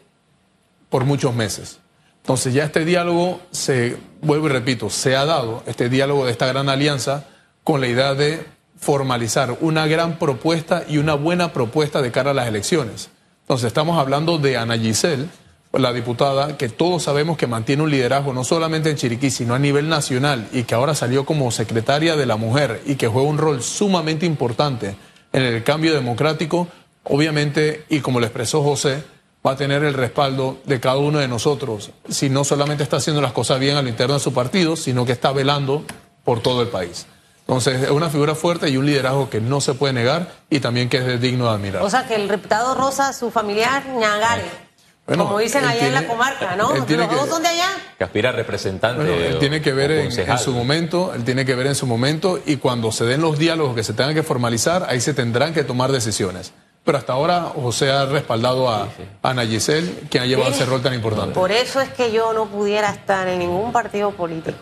por 0.90 1.06
muchos 1.06 1.36
meses. 1.36 1.80
Entonces 2.22 2.56
ya 2.56 2.64
este 2.64 2.86
diálogo 2.86 3.40
se, 3.52 3.96
vuelvo 4.22 4.48
y 4.48 4.50
repito, 4.50 4.90
se 4.90 5.16
ha 5.16 5.26
dado, 5.26 5.62
este 5.68 5.90
diálogo 5.90 6.26
de 6.26 6.32
esta 6.32 6.48
gran 6.48 6.70
alianza, 6.70 7.28
con 7.64 7.82
la 7.82 7.88
idea 7.88 8.16
de 8.16 8.44
formalizar 8.78 9.58
una 9.62 9.88
gran 9.88 10.20
propuesta 10.20 10.84
y 10.88 10.98
una 10.98 11.16
buena 11.16 11.54
propuesta 11.54 12.02
de 12.02 12.12
cara 12.12 12.32
a 12.32 12.34
las 12.34 12.48
elecciones. 12.48 13.10
Entonces 13.42 13.68
estamos 13.68 13.98
hablando 13.98 14.38
de 14.38 14.58
Ana 14.58 14.78
Giselle, 14.78 15.28
la 15.74 15.94
diputada, 15.94 16.58
que 16.58 16.70
todos 16.70 17.04
sabemos 17.04 17.38
que 17.38 17.48
mantiene 17.48 17.84
un 17.84 17.92
liderazgo 17.92 18.34
no 18.34 18.44
solamente 18.44 18.90
en 18.90 18.96
Chiriquí, 18.96 19.30
sino 19.30 19.54
a 19.54 19.60
nivel 19.60 19.90
nacional 19.90 20.48
y 20.52 20.64
que 20.64 20.76
ahora 20.76 20.96
salió 20.96 21.26
como 21.26 21.52
secretaria 21.52 22.16
de 22.16 22.26
la 22.26 22.38
mujer 22.38 22.82
y 22.86 22.96
que 22.96 23.08
juega 23.08 23.28
un 23.28 23.38
rol 23.38 23.62
sumamente 23.62 24.26
importante 24.26 24.96
en 25.34 25.44
el 25.44 25.64
cambio 25.64 25.94
democrático, 25.94 26.68
obviamente, 27.04 27.86
y 27.90 28.00
como 28.00 28.20
lo 28.20 28.26
expresó 28.26 28.64
José, 28.64 29.04
va 29.46 29.52
a 29.52 29.56
tener 29.56 29.84
el 29.84 29.94
respaldo 29.94 30.58
de 30.66 30.80
cada 30.80 30.98
uno 30.98 31.20
de 31.20 31.28
nosotros, 31.28 31.92
si 32.10 32.30
no 32.30 32.44
solamente 32.44 32.84
está 32.84 32.98
haciendo 32.98 33.22
las 33.22 33.34
cosas 33.34 33.60
bien 33.60 33.78
al 33.78 33.88
interno 33.88 34.16
de 34.16 34.20
su 34.20 34.34
partido, 34.34 34.76
sino 34.76 35.06
que 35.06 35.12
está 35.12 35.32
velando 35.32 35.84
por 36.24 36.42
todo 36.42 36.62
el 36.62 36.70
país. 36.70 37.06
Entonces, 37.48 37.84
es 37.84 37.92
una 37.92 38.10
figura 38.10 38.36
fuerte 38.36 38.70
y 38.70 38.76
un 38.76 38.86
liderazgo 38.86 39.30
que 39.30 39.40
no 39.40 39.62
se 39.62 39.74
puede 39.74 39.94
negar 39.94 40.34
y 40.50 40.60
también 40.60 40.90
que 40.90 40.98
es 40.98 41.22
digno 41.22 41.46
de 41.46 41.52
admirar. 41.52 41.82
O 41.82 41.90
sea, 41.90 42.06
que 42.06 42.16
el 42.16 42.28
reputado 42.28 42.76
Rosa, 42.76 43.14
su 43.14 43.32
familiar, 43.32 43.86
Ñagare 43.88 44.68
como 45.16 45.40
dicen 45.40 45.64
allá 45.64 45.88
en 45.88 45.94
la 45.94 46.06
comarca, 46.06 46.56
¿no? 46.58 46.74
¿Los 46.76 46.88
dos 46.88 47.30
son 47.30 47.42
de 47.42 47.48
allá? 47.48 47.70
Que 47.98 48.04
aspira 48.04 48.30
a 48.30 48.34
representante. 48.34 49.28
él 49.28 49.40
tiene 49.40 49.62
que 49.62 49.72
ver 49.72 49.92
en, 49.92 50.12
su 50.38 50.52
momento, 50.52 51.14
él 51.14 51.24
tiene 51.24 51.46
que 51.46 51.56
ver 51.56 51.68
en 51.68 51.76
su 51.76 51.88
momento 51.88 52.40
y 52.46 52.58
cuando 52.58 52.92
se 52.92 53.06
den 53.06 53.22
los 53.22 53.40
diálogos 53.40 53.74
que 53.74 53.84
se 53.84 53.94
tengan 53.94 54.14
que 54.14 54.24
formalizar, 54.24 54.86
ahí 54.90 55.00
se 55.00 55.14
tendrán 55.14 55.54
que 55.54 55.64
tomar 55.64 55.92
decisiones. 55.92 56.54
Pero 56.84 56.98
hasta 56.98 57.14
ahora 57.14 57.52
José 57.56 57.92
ha 57.92 58.06
respaldado 58.06 58.70
a, 58.70 58.88
Ana 59.22 59.46
Giselle, 59.46 60.08
quien 60.10 60.24
ha 60.24 60.26
llevado 60.26 60.52
ese 60.52 60.66
rol 60.66 60.82
tan 60.82 60.94
importante. 60.94 61.34
Por 61.34 61.52
eso 61.52 61.80
es 61.80 61.90
que 61.90 62.12
yo 62.12 62.34
no 62.34 62.46
pudiera 62.48 62.90
estar 62.90 63.28
en 63.28 63.40
ningún 63.40 63.72
partido 63.72 64.12
político. 64.12 64.60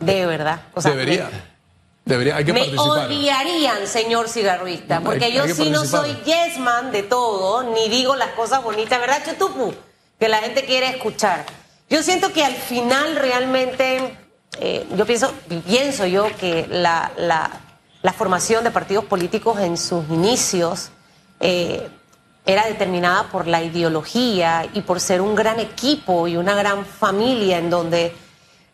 De 0.00 0.26
verdad. 0.26 0.62
Debería. 0.82 1.28
Debería, 2.06 2.36
hay 2.36 2.44
que 2.44 2.52
me 2.52 2.62
odiarían, 2.78 3.84
señor 3.88 4.28
cigarrista, 4.28 5.00
porque 5.00 5.32
yo 5.32 5.44
sí 5.48 5.70
no 5.70 5.84
soy 5.84 6.16
yes 6.24 6.56
man 6.56 6.92
de 6.92 7.02
todo, 7.02 7.64
ni 7.64 7.88
digo 7.88 8.14
las 8.14 8.28
cosas 8.28 8.62
bonitas, 8.62 9.00
¿verdad, 9.00 9.24
Chutupu? 9.24 9.74
Que 10.16 10.28
la 10.28 10.38
gente 10.38 10.64
quiere 10.64 10.88
escuchar. 10.88 11.44
Yo 11.90 12.04
siento 12.04 12.32
que 12.32 12.44
al 12.44 12.54
final 12.54 13.16
realmente, 13.16 14.16
eh, 14.60 14.86
yo 14.96 15.04
pienso, 15.04 15.34
pienso 15.66 16.06
yo 16.06 16.28
que 16.38 16.68
la, 16.70 17.10
la, 17.16 18.12
formación 18.12 18.62
de 18.62 18.70
partidos 18.70 19.04
políticos 19.06 19.58
en 19.58 19.76
sus 19.76 20.08
inicios 20.08 20.90
eh, 21.40 21.88
era 22.44 22.66
determinada 22.66 23.24
por 23.30 23.48
la 23.48 23.64
ideología 23.64 24.64
y 24.74 24.82
por 24.82 25.00
ser 25.00 25.20
un 25.20 25.34
gran 25.34 25.58
equipo 25.58 26.28
y 26.28 26.36
una 26.36 26.54
gran 26.54 26.86
familia 26.86 27.58
en 27.58 27.68
donde 27.68 28.14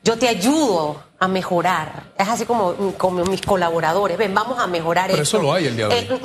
yo 0.02 0.18
te 0.18 0.28
ayudo 0.28 1.02
a 1.18 1.28
mejorar. 1.28 2.12
Es 2.18 2.28
así 2.28 2.44
como, 2.44 2.74
como 2.98 3.24
mis 3.24 3.40
colaboradores. 3.42 4.18
Ven, 4.18 4.34
vamos 4.34 4.58
a 4.58 4.66
mejorar 4.66 5.10
Pero 5.10 5.22
eso 5.22 5.38
lo 5.40 5.52
hay 5.52 5.66
el 5.66 5.76
día 5.76 5.88
de 5.88 5.94
hoy. 5.94 6.20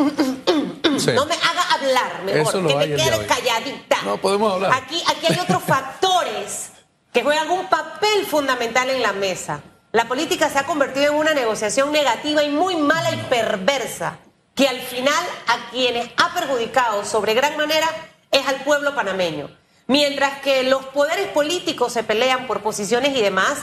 Eh, 0.48 1.14
no 1.14 1.26
me 1.26 1.36
haga 1.36 1.74
hablar 1.74 2.24
mejor, 2.24 2.68
que 2.68 2.76
me 2.76 2.88
quede 2.88 3.26
calladita. 3.28 3.98
No 4.04 4.18
podemos 4.18 4.54
hablar. 4.54 4.74
Aquí, 4.74 5.04
aquí 5.08 5.28
hay 5.32 5.40
otros 5.40 5.62
factores 5.64 6.72
que 7.14 7.24
juegan 7.24 7.50
un 7.52 7.68
papel 7.68 8.26
fundamental 8.26 8.90
en 8.90 9.02
la 9.02 9.14
mesa. 9.14 9.62
La 9.92 10.08
política 10.08 10.50
se 10.50 10.60
ha 10.60 10.66
convertido 10.66 11.14
en 11.14 11.20
una 11.20 11.34
negociación 11.34 11.92
negativa 11.92 12.44
y 12.44 12.50
muy 12.50 12.76
mala 12.76 13.12
y 13.12 13.18
perversa, 13.30 14.18
que 14.56 14.68
al 14.68 14.80
final 14.80 15.24
a 15.48 15.70
quienes 15.72 16.10
ha 16.18 16.34
perjudicado 16.34 17.06
sobre 17.06 17.34
gran 17.36 17.56
manera 17.58 17.88
es 18.32 18.46
al 18.48 18.64
pueblo 18.64 18.94
panameño. 18.96 19.50
Mientras 19.88 20.40
que 20.42 20.64
los 20.64 20.86
poderes 20.88 21.28
políticos 21.30 21.94
se 21.94 22.04
pelean 22.04 22.46
por 22.46 22.62
posiciones 22.62 23.16
y 23.16 23.22
demás, 23.22 23.60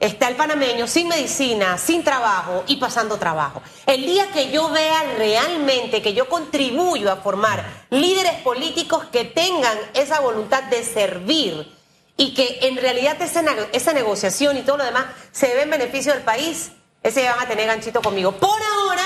está 0.00 0.28
el 0.28 0.34
panameño 0.34 0.88
sin 0.88 1.06
medicina, 1.06 1.78
sin 1.78 2.02
trabajo 2.02 2.64
y 2.66 2.76
pasando 2.76 3.18
trabajo. 3.18 3.62
El 3.86 4.04
día 4.04 4.32
que 4.32 4.50
yo 4.50 4.68
vea 4.70 5.02
realmente 5.16 6.02
que 6.02 6.14
yo 6.14 6.28
contribuyo 6.28 7.12
a 7.12 7.16
formar 7.16 7.64
líderes 7.90 8.34
políticos 8.42 9.04
que 9.12 9.24
tengan 9.24 9.78
esa 9.94 10.20
voluntad 10.20 10.64
de 10.64 10.82
servir 10.82 11.72
y 12.16 12.34
que 12.34 12.58
en 12.62 12.76
realidad 12.76 13.20
esa, 13.22 13.44
esa 13.72 13.92
negociación 13.92 14.56
y 14.56 14.62
todo 14.62 14.78
lo 14.78 14.84
demás 14.84 15.06
se 15.30 15.54
ve 15.54 15.62
en 15.62 15.70
beneficio 15.70 16.12
del 16.12 16.22
país, 16.22 16.72
ese 17.02 17.28
van 17.28 17.38
a 17.38 17.46
tener 17.46 17.66
ganchito 17.66 18.02
conmigo. 18.02 18.32
Por 18.32 18.60
ahora, 18.60 19.04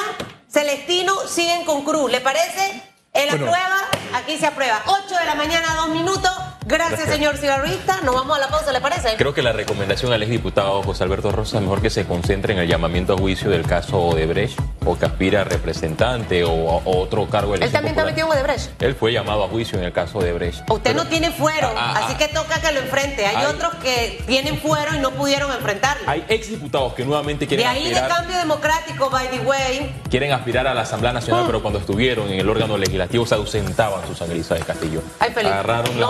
Celestino 0.49 1.15
siguen 1.29 1.65
con 1.65 1.85
Cruz. 1.85 2.11
¿Le 2.11 2.21
parece? 2.21 2.83
En 3.13 3.27
la 3.29 3.35
prueba, 3.35 3.89
aquí 4.15 4.37
se 4.39 4.47
aprueba. 4.47 4.83
8 4.87 5.17
de 5.17 5.25
la 5.25 5.35
mañana, 5.37 5.75
dos 5.77 5.91
minutos. 5.91 6.44
Gracias, 6.67 7.09
señor 7.09 7.37
cigarrista. 7.37 8.01
Nos 8.03 8.15
vamos 8.15 8.39
a 8.39 8.41
la 8.41 8.49
pausa, 8.49 8.73
¿le 8.73 8.81
parece? 8.81 9.17
Creo 9.17 9.35
que 9.35 9.43
la 9.43 9.53
recomendación 9.53 10.13
al 10.13 10.23
exdiputado 10.23 10.83
José 10.83 11.05
Alberto 11.05 11.31
Rosa 11.31 11.59
es 11.59 11.63
mejor 11.63 11.83
que 11.83 11.91
se 11.91 12.07
concentre 12.07 12.55
en 12.55 12.59
el 12.59 12.69
llamamiento 12.69 13.15
a 13.15 13.19
juicio 13.19 13.51
del 13.51 13.67
caso 13.67 13.99
Odebrecht 13.99 14.59
o 14.87 14.99
que 14.99 15.05
aspira 15.05 15.43
a 15.43 15.45
representante 15.45 16.43
o, 16.45 16.83
otro 16.85 17.29
cargo 17.29 17.55
Él 17.55 17.71
también 17.71 17.95
está 17.95 18.05
metido 18.05 18.27
en 18.29 18.33
Odebrecht. 18.33 18.83
Él 18.83 18.95
fue 18.95 19.13
llamado 19.13 19.45
a 19.45 19.49
juicio 19.49 19.79
en 19.79 19.85
el 19.85 19.93
caso 19.93 20.19
Odebrecht. 20.19 20.71
Usted 20.71 20.95
no 20.95 21.07
tiene 21.07 21.31
fuero, 21.33 21.69
ah, 21.77 21.95
ah, 21.97 22.05
así 22.05 22.17
que 22.17 22.29
toca 22.29 22.61
que 22.61 22.73
lo 22.73 22.81
enfrente. 22.81 23.27
Hay, 23.27 23.45
otros 23.45 23.75
que 23.77 24.23
tienen 24.27 24.59
fuero 24.59 24.95
y 24.95 25.01
no 25.01 25.11
pudieron 25.11 25.53
enfrentarlo. 25.53 26.09
Hay 26.09 26.25
exdiputados 26.29 26.95
que 26.95 27.05
nuevamente 27.05 27.47
quieren 27.47 27.67
De 27.67 27.71
ahí 27.71 27.89
de 27.89 28.01
cambio 28.01 28.39
democrático, 28.39 29.11
by 29.11 29.29
the 29.29 29.41
way. 29.41 29.95
Quieren 30.09 30.33
aspirar 30.33 30.67
a 30.67 30.75
la 30.75 30.83
Asamblea 30.83 31.13
Nacional, 31.13 31.45
mm. 31.45 31.47
pero 31.47 31.61
cuando 31.61 31.79
estuvieron 31.79 32.31
en 32.31 32.41
el 32.41 32.49
órgano 32.49 32.79
legislativo 32.79 33.27
se 33.27 33.35
ausentaban 33.35 34.07
sus 34.07 34.21
Elisa 34.23 34.55
de 34.55 34.61
Castillo. 34.63 35.03
Agarraron 35.21 36.01
la 36.01 36.07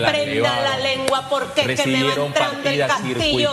planilla, 0.00 0.40
la 0.40 0.62
la 0.62 0.78
lengua 0.78 1.26
porque 1.28 1.74
que 1.74 1.86
me 1.86 2.04
va 2.04 2.14
entrando 2.26 2.68
el 2.68 2.78
castillo. 2.86 3.52